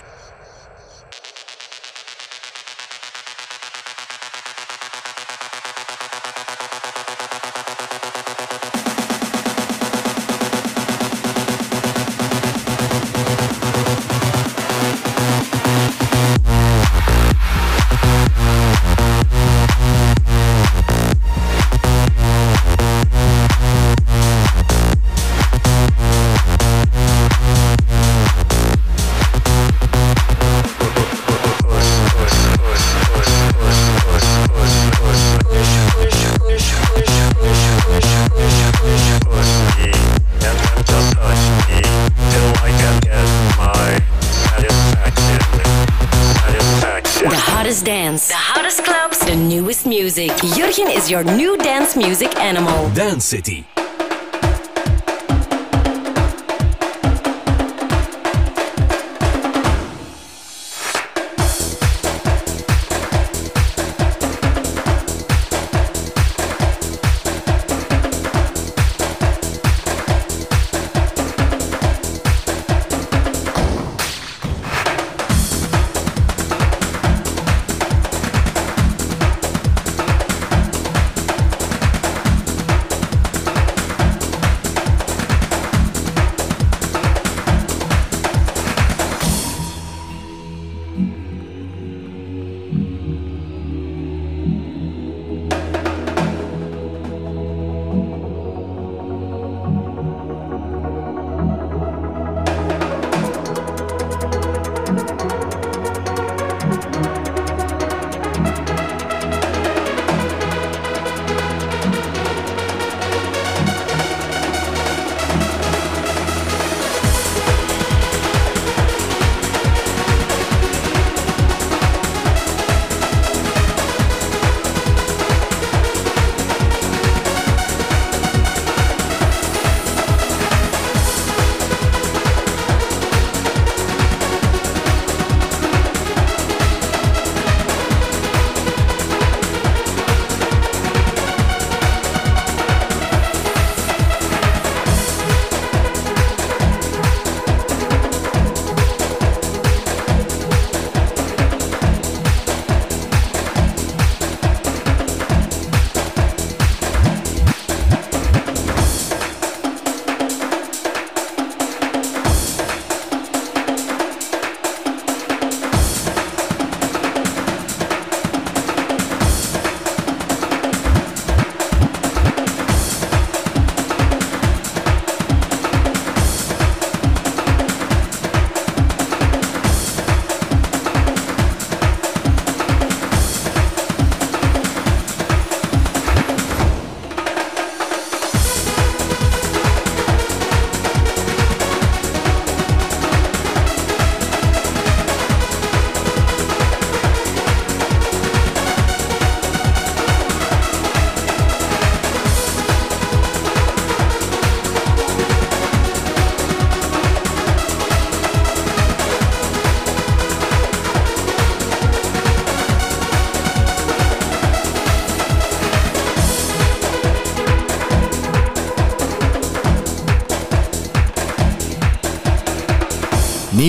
[51.10, 52.88] Your new dance music animal.
[52.94, 53.79] Dance City.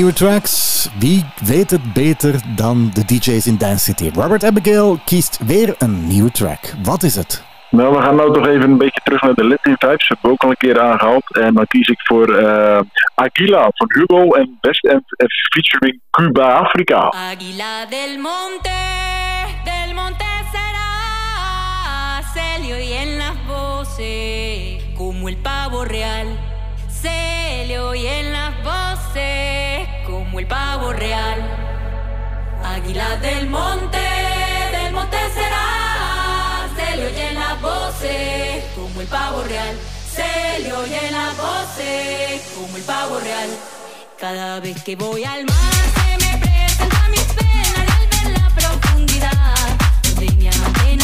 [0.02, 4.12] Nieuwe tracks, wie weet het beter dan de DJ's in Dance City?
[4.14, 6.74] Robert Abigail kiest weer een nieuwe track.
[6.84, 7.44] Wat is het?
[7.70, 10.08] Nou, we gaan nou toch even een beetje terug naar de Latin vibes.
[10.08, 11.38] Dat hebben we ook al een keer aangehaald.
[11.38, 12.80] En dan kies ik voor eh
[13.16, 17.14] Aquila van Hugo en Best End eh, featuring Cuba Africa.
[17.32, 18.80] Águila del monte,
[19.64, 26.28] del monte será, se le oyen las voces como el pavo real.
[27.02, 31.40] Se le oyen las voces como el pavo real.
[32.64, 33.98] Águila del monte,
[34.72, 39.76] del monte será, se le oyen las voces como el pavo real.
[40.14, 43.50] Se le oyen las voces como el pavo real.
[44.20, 49.78] Cada vez que voy al mar se me presenta mis penas al ver la profundidad
[50.04, 50.98] donde mi amante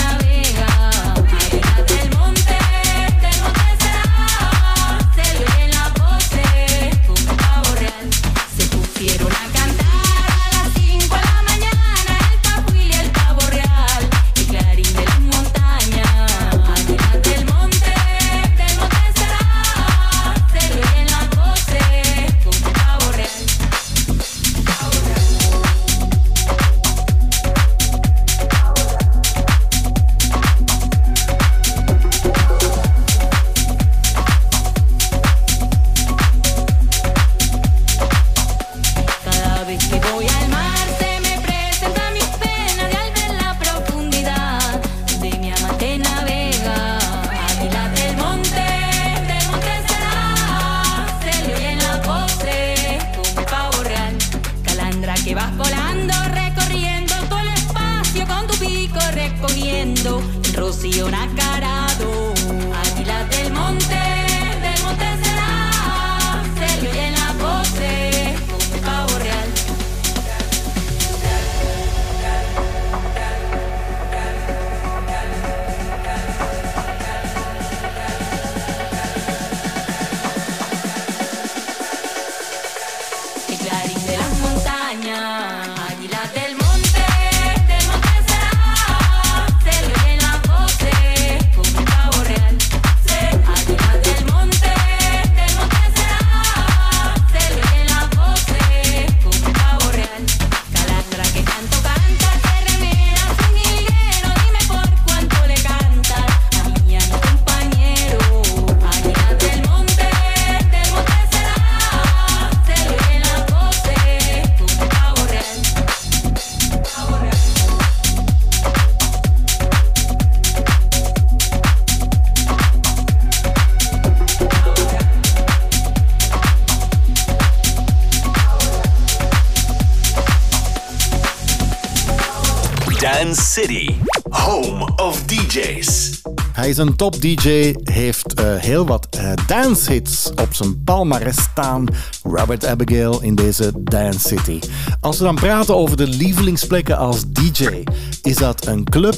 [133.61, 133.95] City,
[134.29, 136.21] home of DJs.
[136.53, 141.41] Hij is een top DJ, heeft eh, heel wat eh, dance hits op zijn palmarès
[141.41, 141.85] staan.
[142.23, 144.59] Robert Abigail in deze Dance City.
[145.01, 147.83] Als we dan praten over de lievelingsplekken als DJ,
[148.21, 149.15] is dat een club?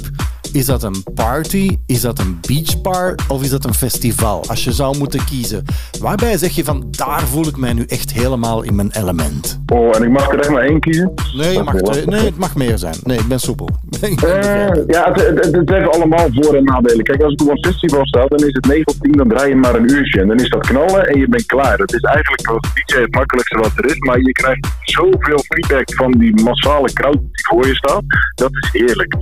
[0.51, 1.77] Is dat een party?
[1.85, 3.15] Is dat een beachbar?
[3.27, 4.43] Of is dat een festival?
[4.47, 5.65] Als je zou moeten kiezen.
[5.99, 9.59] Waarbij zeg je van, daar voel ik mij nu echt helemaal in mijn element.
[9.73, 11.13] Oh, en ik mag er echt maar één kiezen?
[11.35, 12.95] Nee, je mag, twee- nee het mag meer zijn.
[13.03, 13.69] Nee, ik ben soepel.
[14.01, 17.03] Eh, ja, het, heeft allemaal voor- en nadelen.
[17.03, 19.49] Kijk, als ik op een festival sta, dan is het 9 of 10, dan draai
[19.49, 20.21] je maar een uurtje.
[20.21, 21.77] En dan is dat knallen en je bent klaar.
[21.77, 25.93] Het is eigenlijk als DJ het makkelijkste wat er is, maar je krijgt zoveel feedback
[25.95, 28.03] van die massale crowd die voor je staat.
[28.35, 29.15] Dat is heerlijk.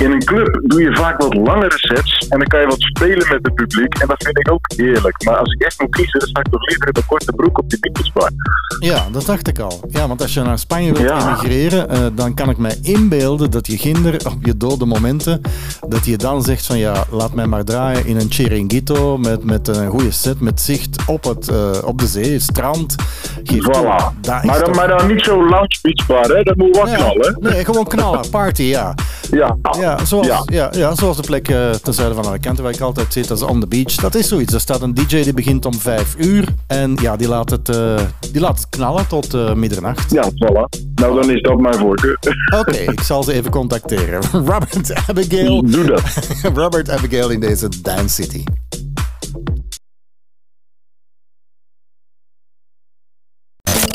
[0.00, 3.26] In een club doe je vaak wat langere sets en dan kan je wat spelen
[3.28, 3.94] met het publiek.
[3.98, 5.24] En dat vind ik ook heerlijk.
[5.24, 7.58] Maar als ik echt moet kiezen, dan sta ik toch liever in een korte broek
[7.58, 8.30] op die beachbar.
[8.78, 9.80] Ja, dat dacht ik al.
[9.88, 11.26] Ja, want als je naar Spanje wilt Ja.
[11.28, 15.40] emigreren, eh, dan kan ik mij inbeelden dat je kinder op je dode momenten,
[15.88, 19.68] dat je dan zegt van ja, laat mij maar draaien in een chiringuito met, met
[19.68, 22.94] een goede set, met zicht op, het, eh, op de zee, strand.
[23.42, 23.84] Geef toe, Voilà.
[24.26, 26.42] Maar dan, toch- maar dan niet zo lounge beachbar, hè?
[26.42, 27.36] Dat moet wel Ja, knallen.
[27.40, 28.30] Nee, gewoon knallen.
[28.30, 28.94] Party, ja.
[29.30, 29.56] Ja.
[29.82, 30.42] Ja, zoals, ja.
[30.44, 30.68] Ja.
[30.72, 33.44] Ja, zoals de plek eh, ten zuiden van Alicante waar ik altijd zit, dat is
[33.44, 33.94] on the beach.
[33.94, 34.54] Dat is zoiets.
[34.54, 38.00] Er staat een DJ die begint om vijf uur en ja, die laat het, eh,
[38.32, 40.10] die laat het knallen tot eh, middernacht.
[40.10, 40.80] Ja, voilà.
[40.94, 42.18] Nou, dan is dat mijn voorkeur.
[42.58, 44.22] Oké, ik zal ze even contacteren.
[44.52, 45.62] Robert Abigail.
[45.66, 46.02] Doe dat.
[46.54, 48.44] Robert Abigail in deze Dance City.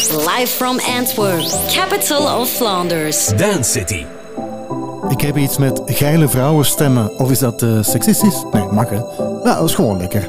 [0.10, 3.28] Live from Antwerp, capital of Flanders.
[3.28, 4.17] Dance City.
[5.10, 7.20] Ik heb iets met geile vrouwenstemmen.
[7.20, 8.46] Of is dat uh, seksistisch?
[8.52, 9.00] Nee, mag hè?
[9.18, 10.26] Nou, dat is gewoon lekker.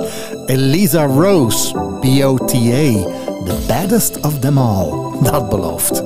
[0.46, 3.06] Elisa Rose, BOTA,
[3.44, 4.92] the baddest of them all.
[5.22, 6.02] Dat belooft.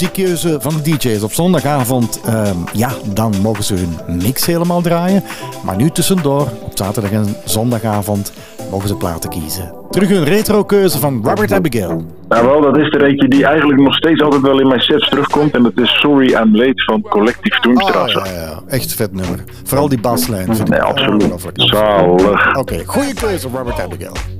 [0.00, 5.22] muziekkeuze van de DJ's op zondagavond, ehm, ja, dan mogen ze hun mix helemaal draaien.
[5.64, 8.32] Maar nu tussendoor, op zaterdag en zondagavond,
[8.70, 9.74] mogen ze platen kiezen.
[9.90, 12.04] Terug een retrokeuze van Robert Abigail.
[12.28, 15.08] Nou wel, dat is de eentje die eigenlijk nog steeds altijd wel in mijn sets
[15.08, 15.54] terugkomt.
[15.54, 18.18] En dat is Sorry I'm Late van Collectief Doemstrasse.
[18.18, 19.44] Oh, ja, ja, echt vet nummer.
[19.64, 20.50] Vooral die baslijn.
[20.64, 21.52] Nee, absoluut.
[21.54, 22.56] Zalig.
[22.56, 24.35] Oké, goede keuze Robert Abigail.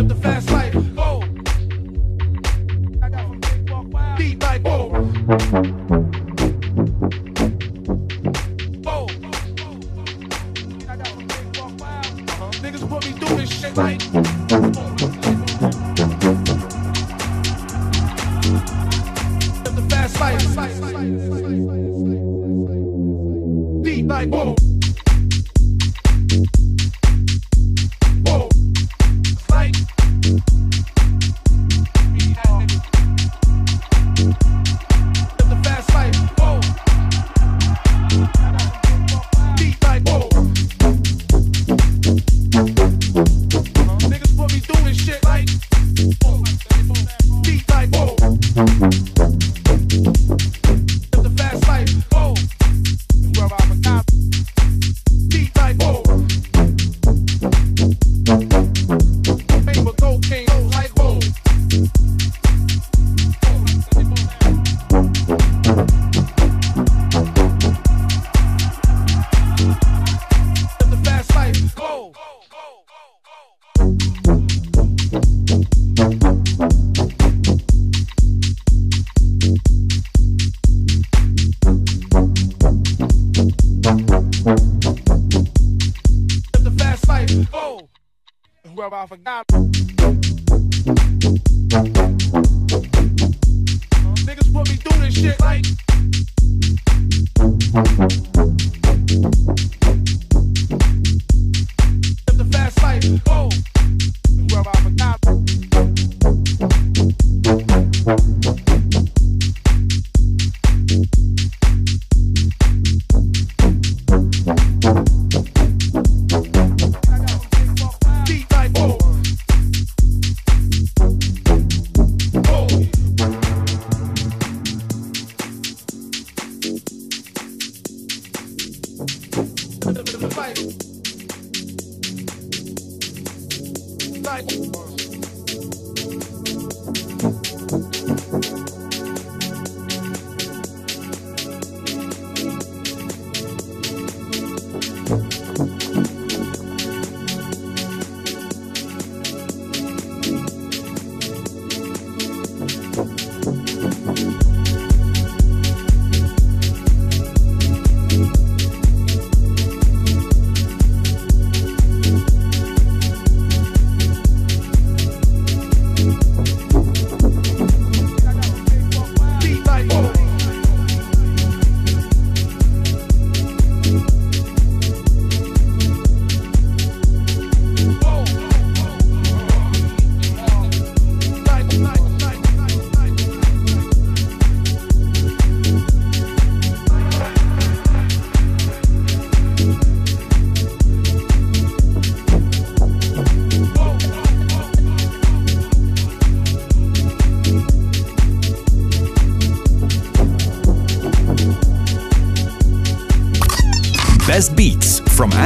[0.00, 0.57] up the fast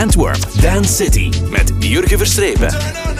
[0.02, 3.11] Antwerp, Dance City met Jurgen Verstrepen.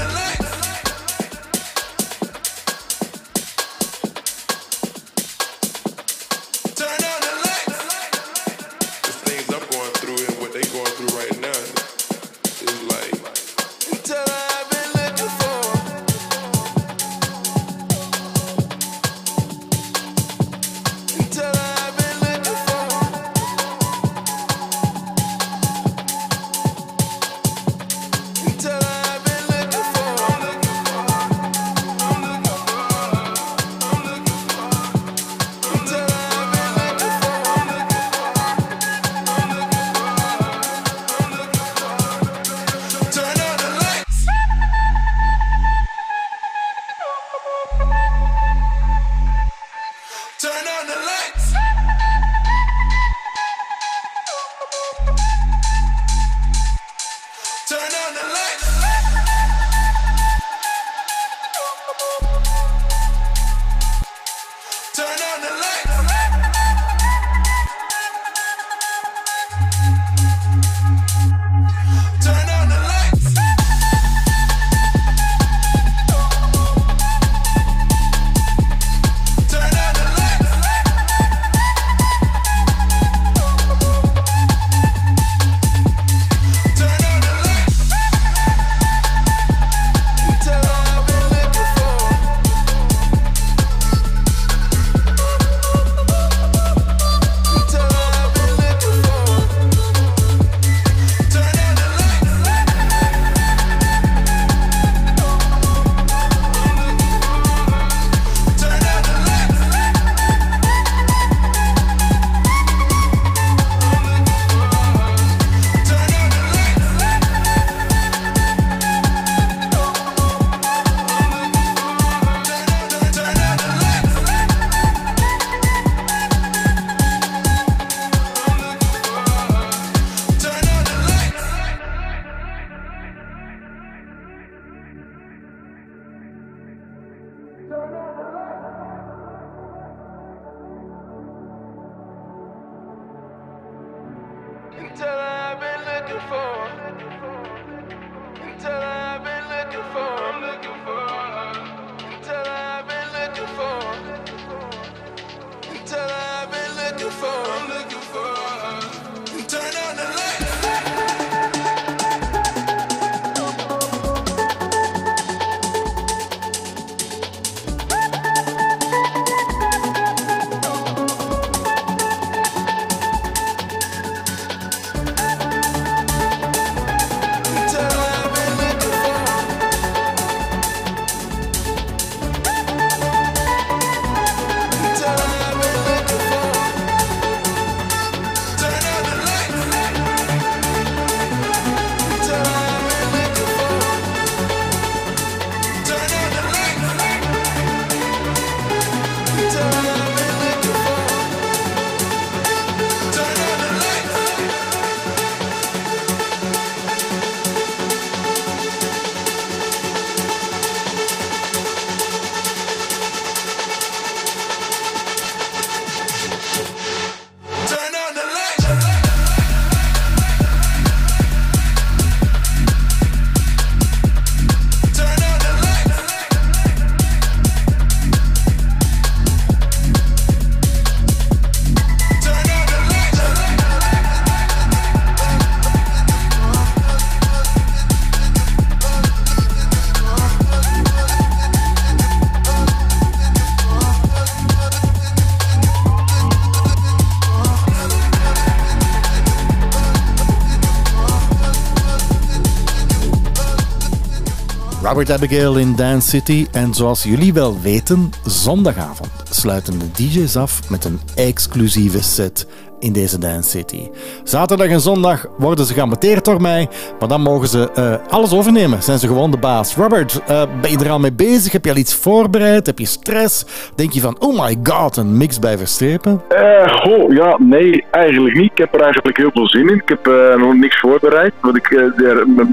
[254.92, 256.46] Robert Abigail in Dance City.
[256.50, 262.46] En zoals jullie wel weten, zondagavond sluiten de DJ's af met een exclusieve set
[262.82, 263.88] in deze Dance City.
[264.24, 266.68] Zaterdag en zondag worden ze geambeteerd door mij,
[266.98, 268.82] maar dan mogen ze eh, alles overnemen.
[268.82, 269.76] Zijn ze gewoon de baas.
[269.76, 271.52] Robert, eh, ben je er al mee bezig?
[271.52, 272.66] Heb je al iets voorbereid?
[272.66, 273.44] Heb je stress?
[273.74, 276.22] Denk je van, oh my god, een mix bij verstrepen?
[276.28, 278.50] Eh, goh, ja, nee, eigenlijk niet.
[278.50, 279.74] Ik heb er eigenlijk heel veel zin in.
[279.86, 280.06] Ik heb
[280.38, 281.32] nog niks voorbereid.
[281.40, 281.70] Want ik,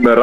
[0.01, 0.17] mijn-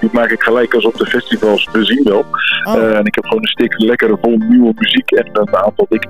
[0.00, 1.68] die maak ik gelijk als op de festivals.
[1.72, 2.24] We zien wel.
[2.64, 6.08] Eh, en ik heb gewoon een stuk lekkere vol nieuwe muziek en een aantal dikke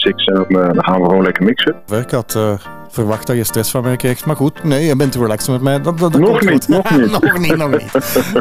[0.00, 0.24] classics.
[0.24, 1.74] En dan, dan gaan we gewoon lekker mixen.
[2.02, 2.52] Ik had eh,
[2.88, 5.80] verwacht dat je stress van mij kreeg, maar goed, nee, je bent relaxed met mij.
[5.80, 6.68] Dat, dat, dat Nog komt niet, goed.
[6.68, 7.10] nog niet.
[7.20, 7.90] nog niet, nog niet.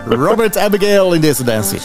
[0.10, 1.76] Robert Abigail in deze Dance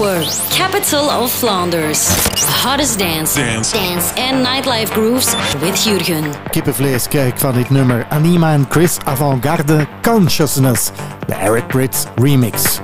[0.00, 2.08] Antwerp, capital of Flanders.
[2.62, 3.72] Hottest dance, Dance.
[3.72, 6.24] dance and nightlife grooves with Jurgen.
[6.50, 8.06] Kippenvlees krijg ik van dit nummer.
[8.08, 10.90] Anima en Chris Avantgarde Consciousness.
[11.26, 12.79] De Eric Brits remix.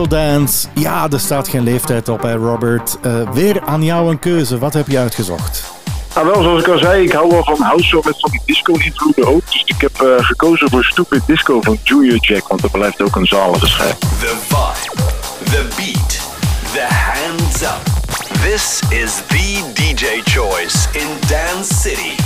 [0.00, 0.68] Dance.
[0.74, 2.96] Ja, er staat geen leeftijd op, hè, Robert.
[3.02, 4.58] Eh, weer aan jou een keuze.
[4.58, 5.64] Wat heb je uitgezocht?
[6.14, 8.40] Nou, wel, zoals ik al zei, ik hou wel van house show met van die
[8.44, 9.50] disco-invloeden ook.
[9.50, 13.16] Dus ik heb eh, gekozen voor Stupid Disco van Julia Jack, want dat blijft ook
[13.16, 13.98] een zalige schijf.
[13.98, 15.02] The vibe,
[15.44, 16.20] the beat,
[16.72, 18.00] the hands up.
[18.42, 22.16] This is the DJ choice in Dance City.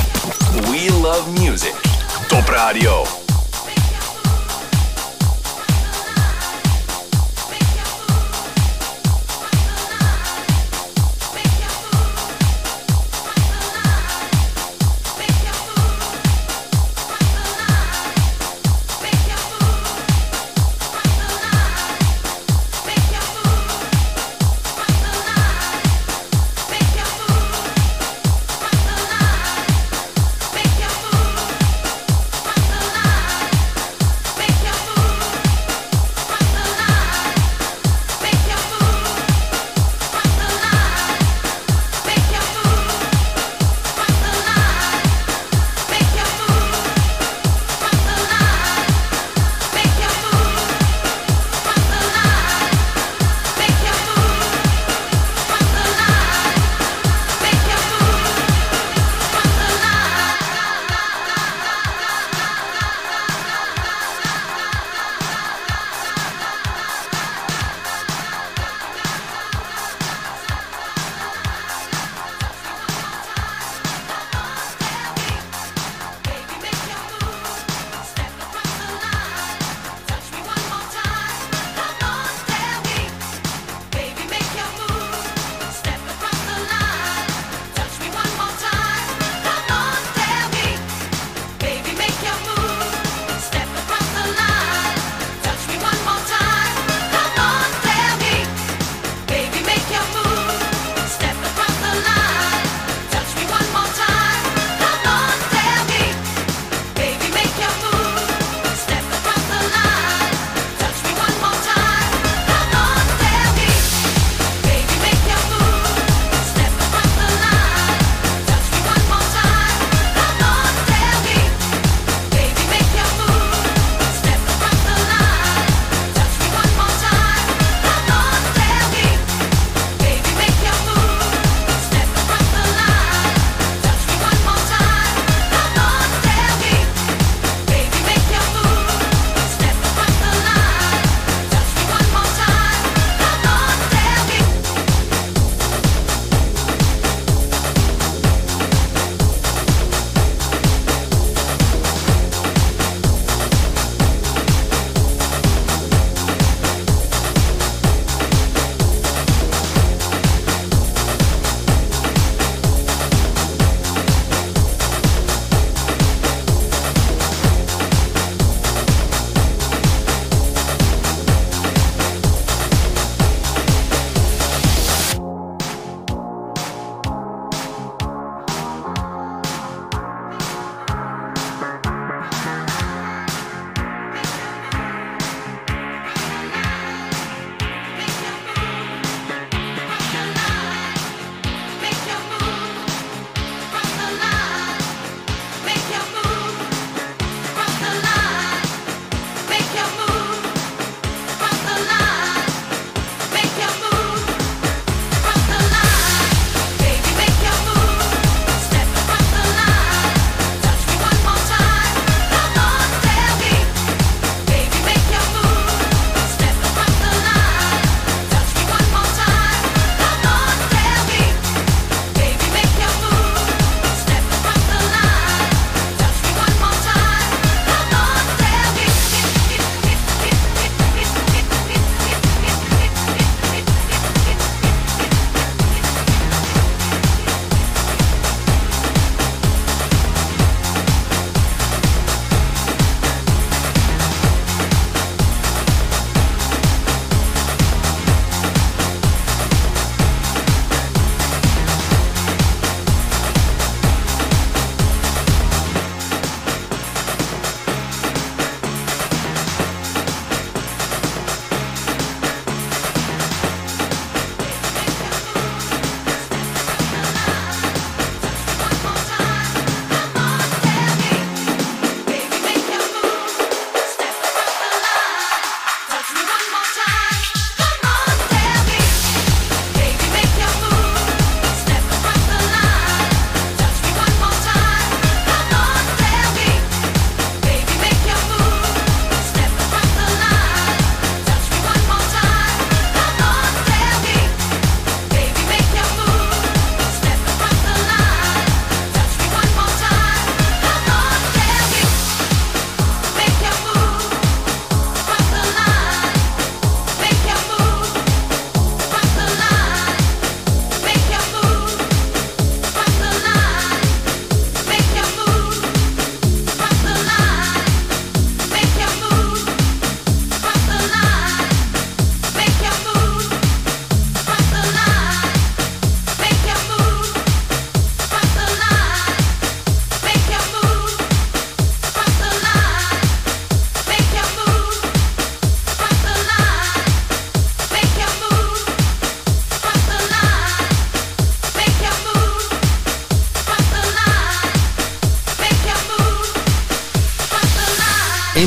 [0.70, 1.74] We love music.
[2.28, 3.25] Top Radio.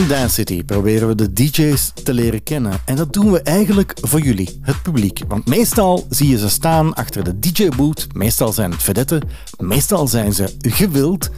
[0.10, 2.72] Dance City proberen we de DJ's te leren kennen.
[2.86, 5.22] En dat doen we eigenlijk voor jullie, het publiek.
[5.28, 8.08] Want meestal zie je ze staan achter de DJ-boot.
[8.14, 9.22] Meestal zijn het vedetten.
[9.58, 11.30] Meestal zijn ze gewild,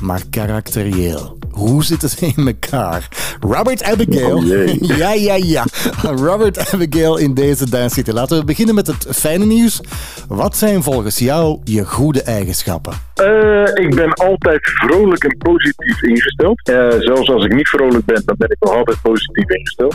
[0.00, 1.38] maar karakterieel.
[1.50, 3.08] Hoe zitten ze in elkaar?
[3.40, 4.36] Robert Abigail.
[4.36, 5.64] Oh ja, ja, ja.
[6.02, 8.10] Robert Abigail in deze Dance City.
[8.10, 9.80] Laten we beginnen met het fijne nieuws.
[10.28, 13.09] Wat zijn volgens jou je goede eigenschappen?
[13.20, 16.60] Eh, ik ben altijd vrolijk en positief ingesteld.
[16.68, 19.94] Eh, zelfs als ik niet vrolijk ben, dan ben ik nog altijd positief ingesteld.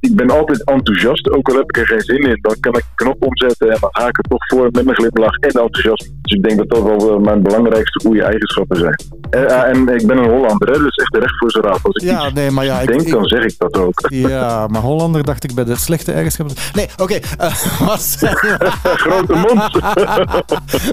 [0.00, 2.38] Ik ben altijd enthousiast, ook al heb ik er geen zin in.
[2.40, 4.96] Dan kan ik een knop omzetten en dan haak ik er toch voor met mijn
[4.96, 6.14] glimlach en enthousiasme.
[6.22, 8.94] Dus ik denk dat dat wel eh, mijn belangrijkste goede eigenschappen zijn.
[9.30, 11.78] Eh, eh, en ik ben een Hollander, hè, dus echt recht voor zijn raad.
[11.82, 14.00] Als ik Ja, iets nee, maar ja, ik- denk, ik- dan zeg ik dat ook.
[14.28, 16.56] Ja, maar Hollander dacht ik bij de slechte eigenschappen.
[16.74, 17.14] Nee, oké.
[17.38, 17.54] eh,
[17.88, 18.36] wat zijn...
[19.04, 19.78] Grote mond.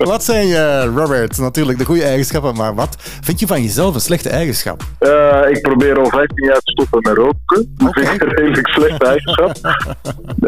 [0.08, 1.38] wat zijn je, Robert?
[1.56, 4.82] Natuurlijk de goede eigenschappen, maar wat vind je van jezelf een slechte eigenschap?
[5.00, 7.74] Eh, ik probeer al 15 jaar te stoppen met roken.
[7.78, 9.52] Dat vind ik een redelijk slechte eigenschap.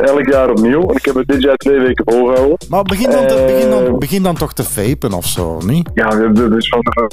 [0.01, 0.81] Elk jaar opnieuw.
[0.89, 2.57] En ik heb het dit jaar twee weken volgehouden.
[2.69, 5.89] Maar begin dan, te- Eh, begin dan, begin dan toch te vapen of zo, niet?
[5.93, 7.05] Ja, dat is van, eh,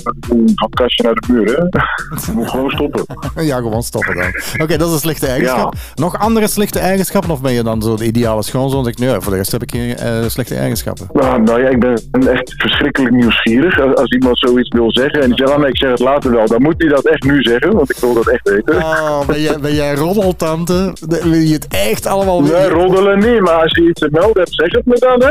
[0.55, 2.33] van kastje naar de muur, hè.
[2.33, 3.05] Moet gewoon stoppen.
[3.45, 4.27] Ja, gewoon stoppen dan.
[4.63, 5.75] Oké, dat is een slechte eigenschap.
[5.95, 7.31] Nog andere slechte eigenschappen?
[7.31, 8.85] Of ben je dan zo de ideale schoonzoon?
[8.85, 11.07] Zeg ik, nee, voor de rest heb ik geen eh, slechte eigenschappen.
[11.13, 11.95] Nou, nou ja, ik ben
[12.33, 13.79] echt verschrikkelijk nieuwsgierig.
[13.85, 16.31] Als, als iemand zoiets wil zeggen en die zegt, ah, nee, ik zeg het later
[16.31, 18.77] wel, dan moet hij dat echt nu zeggen, want ik wil dat echt weten.
[18.77, 20.93] Oh, ben jij, ben jij roddeltante?
[21.09, 24.43] De- Wil je het echt allemaal Nee, roddelen niet, maar als je iets te melden
[24.43, 25.29] hebt, zeg het me dan, hè.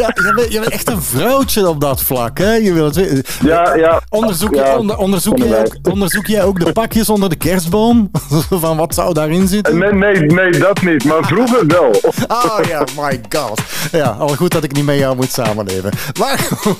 [0.00, 2.52] Ja, je bent, je bent echt een vrouwtje op dat vlak, hè?
[2.54, 3.22] Je wil het weten.
[3.44, 4.00] Ja, ja.
[4.08, 8.10] Onderzoek, Ja, onder, onderzoek, jij ook, onderzoek jij ook de pakjes onder de kerstboom?
[8.50, 9.78] Van wat zou daarin zitten?
[9.78, 11.90] Nee, nee, nee, dat niet, maar vroeger wel.
[12.28, 13.60] Oh ja, my god.
[13.92, 15.90] Ja, al goed dat ik niet met jou moet samenleven.
[16.18, 16.76] Maar goed.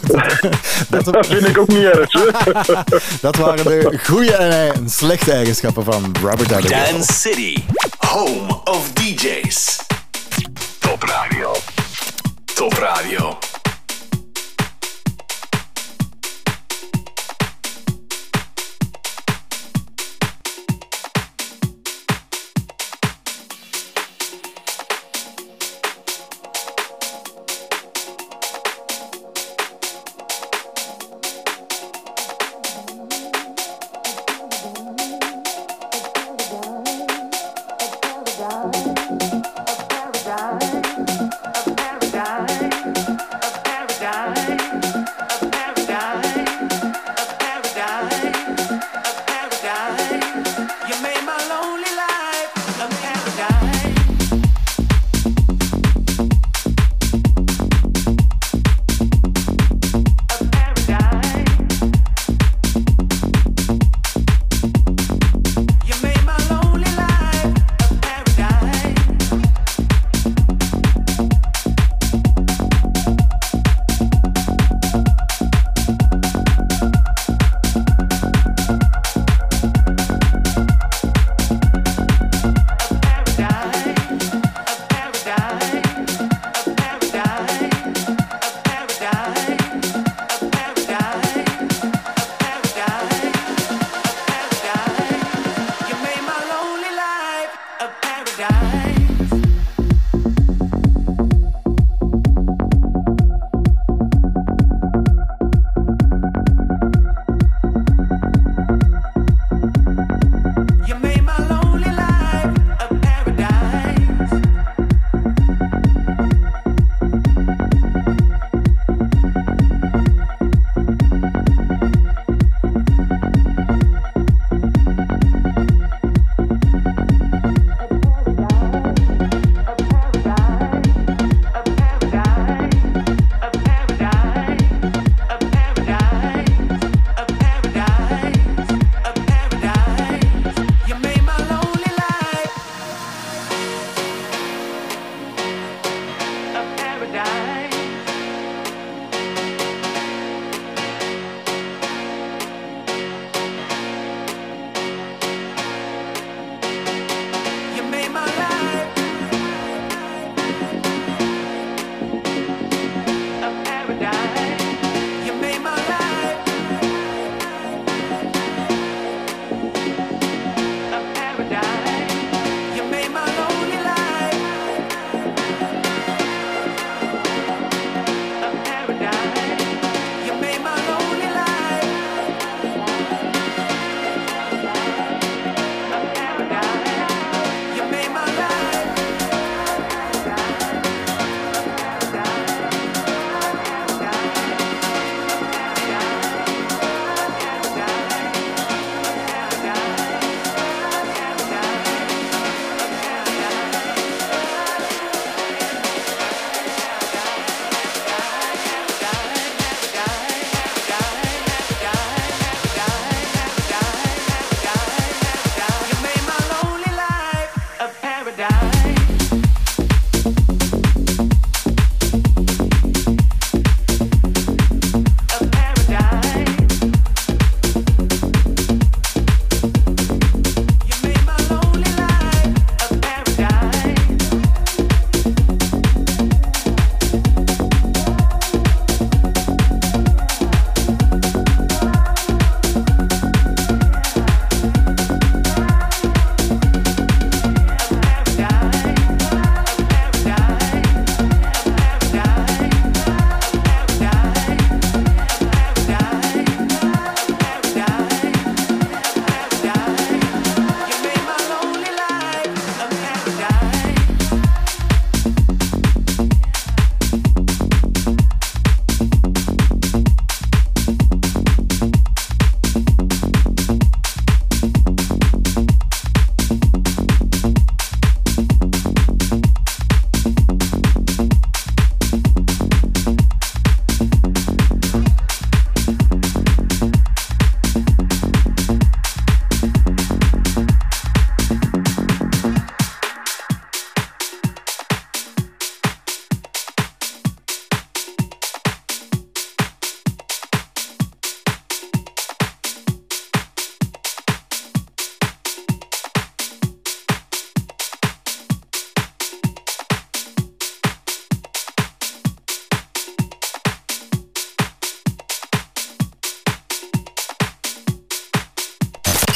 [0.89, 2.25] Dat vind ik ook niet erg, hè.
[3.21, 6.93] Dat waren de goede en slechte eigenschappen van Robert Abigail.
[6.93, 7.65] Dance City,
[7.99, 9.81] home of DJs.
[10.79, 11.55] Top Radio.
[12.55, 13.39] Top Radio.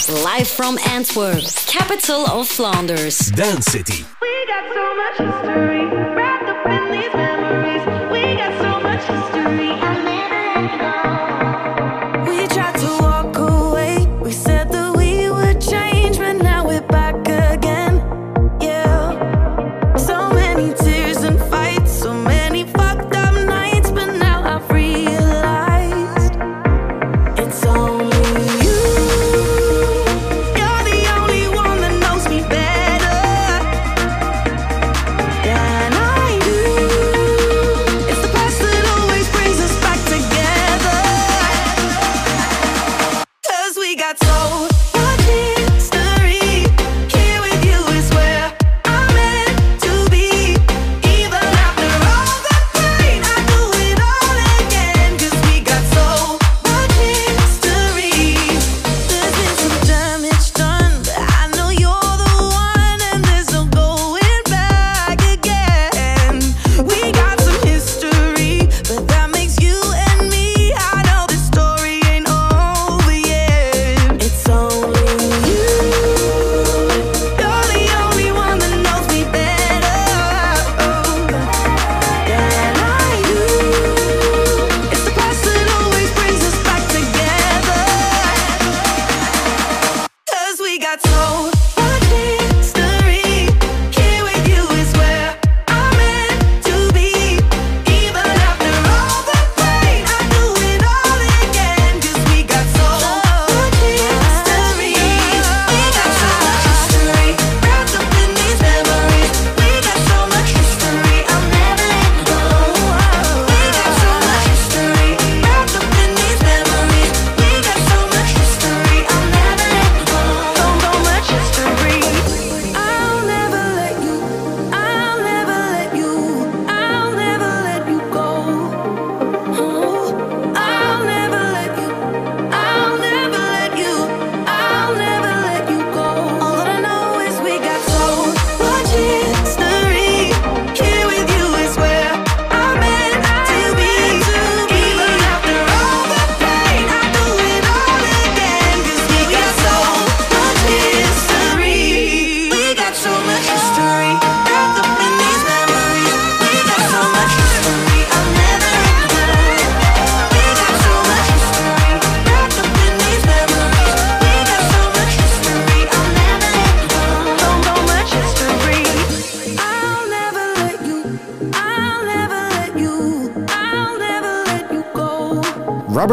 [0.08, 3.18] live from Antwerp, capital of Flanders.
[3.30, 4.04] Dance City.
[4.22, 6.17] We got so much history.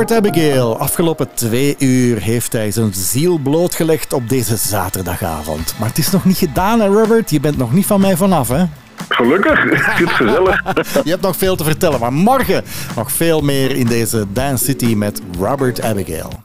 [0.05, 0.77] Robert Abigail.
[0.77, 5.75] Afgelopen twee uur heeft hij zijn ziel blootgelegd op deze zaterdagavond.
[5.79, 7.29] Maar het is nog niet gedaan, hè, Robert?
[7.29, 8.65] Je bent nog niet van mij vanaf, hè?
[9.09, 10.63] Gelukkig, het is gezellig.
[11.03, 12.63] Je hebt nog veel te vertellen, maar morgen
[12.95, 16.44] nog veel meer in deze Dance City met Robert Abigail.